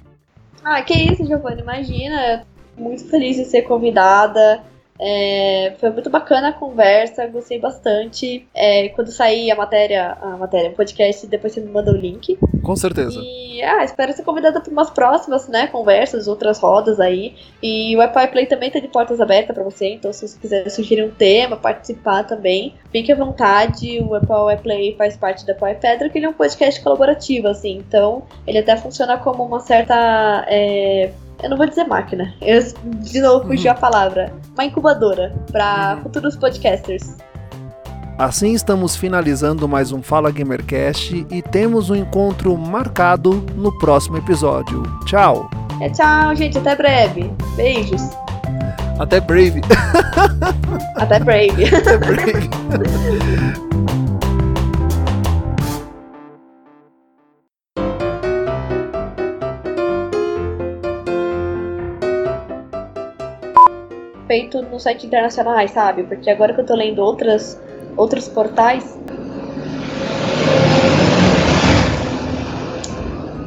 [0.64, 2.46] Ah, que isso, Giovana, imagina.
[2.78, 4.64] Muito feliz de ser convidada.
[5.00, 8.48] É, foi muito bacana a conversa, gostei bastante.
[8.54, 12.38] É, quando sair a matéria, a matéria, o podcast, depois você me manda o link.
[12.62, 13.20] Com certeza.
[13.22, 17.36] E ah, espero ser convidada para umas próximas, né, conversas, outras rodas aí.
[17.62, 20.70] E o Apple Play também tá de portas abertas para você, então se você quiser
[20.70, 24.00] sugerir um tema, participar também, fique à vontade.
[24.00, 27.80] O Apple Play faz parte da Apple Pedra, que ele é um podcast colaborativo, assim,
[27.80, 32.34] então ele até funciona como uma certa é, Eu não vou dizer máquina.
[32.40, 32.62] Eu
[33.02, 34.32] de novo fugi a palavra.
[34.54, 37.18] Uma incubadora para futuros podcasters.
[38.16, 44.84] Assim estamos finalizando mais um Fala Gamercast e temos um encontro marcado no próximo episódio.
[45.08, 45.50] Tchau!
[45.82, 46.60] É, tchau, gente.
[46.60, 47.34] Até breve.
[47.56, 48.04] Beijos.
[49.00, 49.62] Até breve.
[50.96, 51.66] Até breve.
[51.76, 52.50] Até breve.
[64.28, 66.04] Feito no site internacionais, sabe?
[66.04, 67.60] Porque agora que eu tô lendo outras,
[67.98, 68.98] outros portais.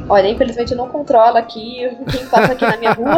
[0.09, 3.17] Olha, infelizmente eu não controlo aqui quem passa aqui na minha rua.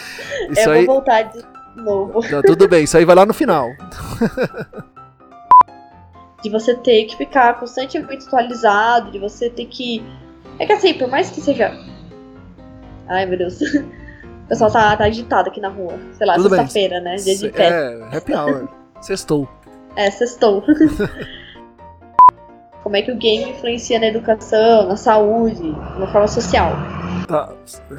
[0.50, 0.86] Isso eu aí...
[0.86, 1.42] vou voltar de
[1.80, 2.20] novo.
[2.30, 3.68] Não, tudo bem, isso aí vai lá no final.
[6.42, 10.02] de você ter que ficar constantemente atualizado, de você ter que.
[10.58, 11.72] É que assim, por mais que seja.
[13.08, 13.58] Ai meu Deus.
[14.44, 15.96] O pessoal tá, tá agitado aqui na rua.
[16.10, 17.14] Sei lá, sexta-feira, né?
[17.14, 17.62] Dia de festa.
[17.62, 18.68] É, happy hour.
[19.00, 19.48] Sextou.
[19.94, 20.64] É, sextou.
[22.82, 26.72] Como é que o game influencia na educação, na saúde, de uma forma social?
[27.28, 27.52] Tá,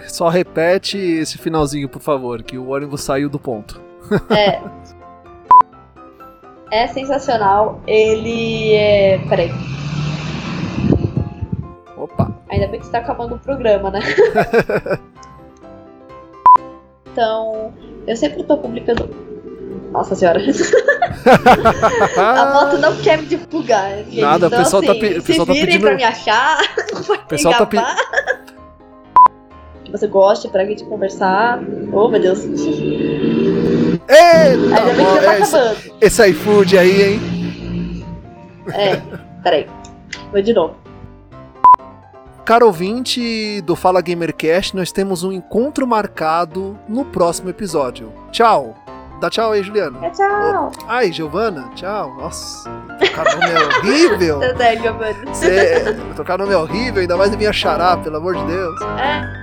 [0.08, 3.80] só repete esse finalzinho, por favor, que o ônibus saiu do ponto.
[4.30, 4.62] É.
[6.72, 7.82] É sensacional.
[7.86, 9.20] Ele é.
[9.28, 9.52] Peraí.
[11.98, 12.34] Opa!
[12.50, 14.00] Ainda bem que está acabando o programa, né?
[17.12, 17.74] então,
[18.08, 19.31] eu sempre tô publicando.
[19.92, 20.39] Nossa senhora.
[22.18, 23.98] A moto não quer me divulgar.
[23.98, 24.22] gente.
[24.22, 26.04] Nada, o então, pessoal tá assim, pe- o pessoal tá se virem pedindo- pra me
[26.04, 26.58] achar.
[27.12, 27.96] O pessoal tá.
[29.86, 31.60] Que você goste pra gente conversar.
[31.92, 32.39] Oh, meu Deus.
[32.46, 35.78] Eita, Ainda bem que já tá ó, esse, acabando.
[36.02, 38.06] esse iFood aí, hein?
[38.74, 39.02] É,
[39.44, 39.68] peraí.
[40.32, 40.76] Vou de novo.
[42.46, 48.12] Caro ouvinte do Fala Gamercast, nós temos um encontro marcado no próximo episódio.
[48.32, 48.76] Tchau!
[49.22, 50.03] Dá tchau aí, Juliana.
[50.03, 50.72] É, tchau.
[50.88, 52.11] Ai, Giovana, tchau.
[52.17, 52.67] Nossa,
[52.99, 54.39] tocar nome é horrível.
[54.57, 55.36] Tá Giovanni.
[55.36, 58.82] Cê, tocar nome é horrível, ainda mais na minha xará, pelo amor de Deus.
[58.97, 59.41] É.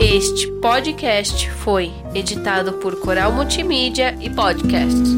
[0.00, 5.14] Este podcast foi editado por Coral Multimídia e Podcast.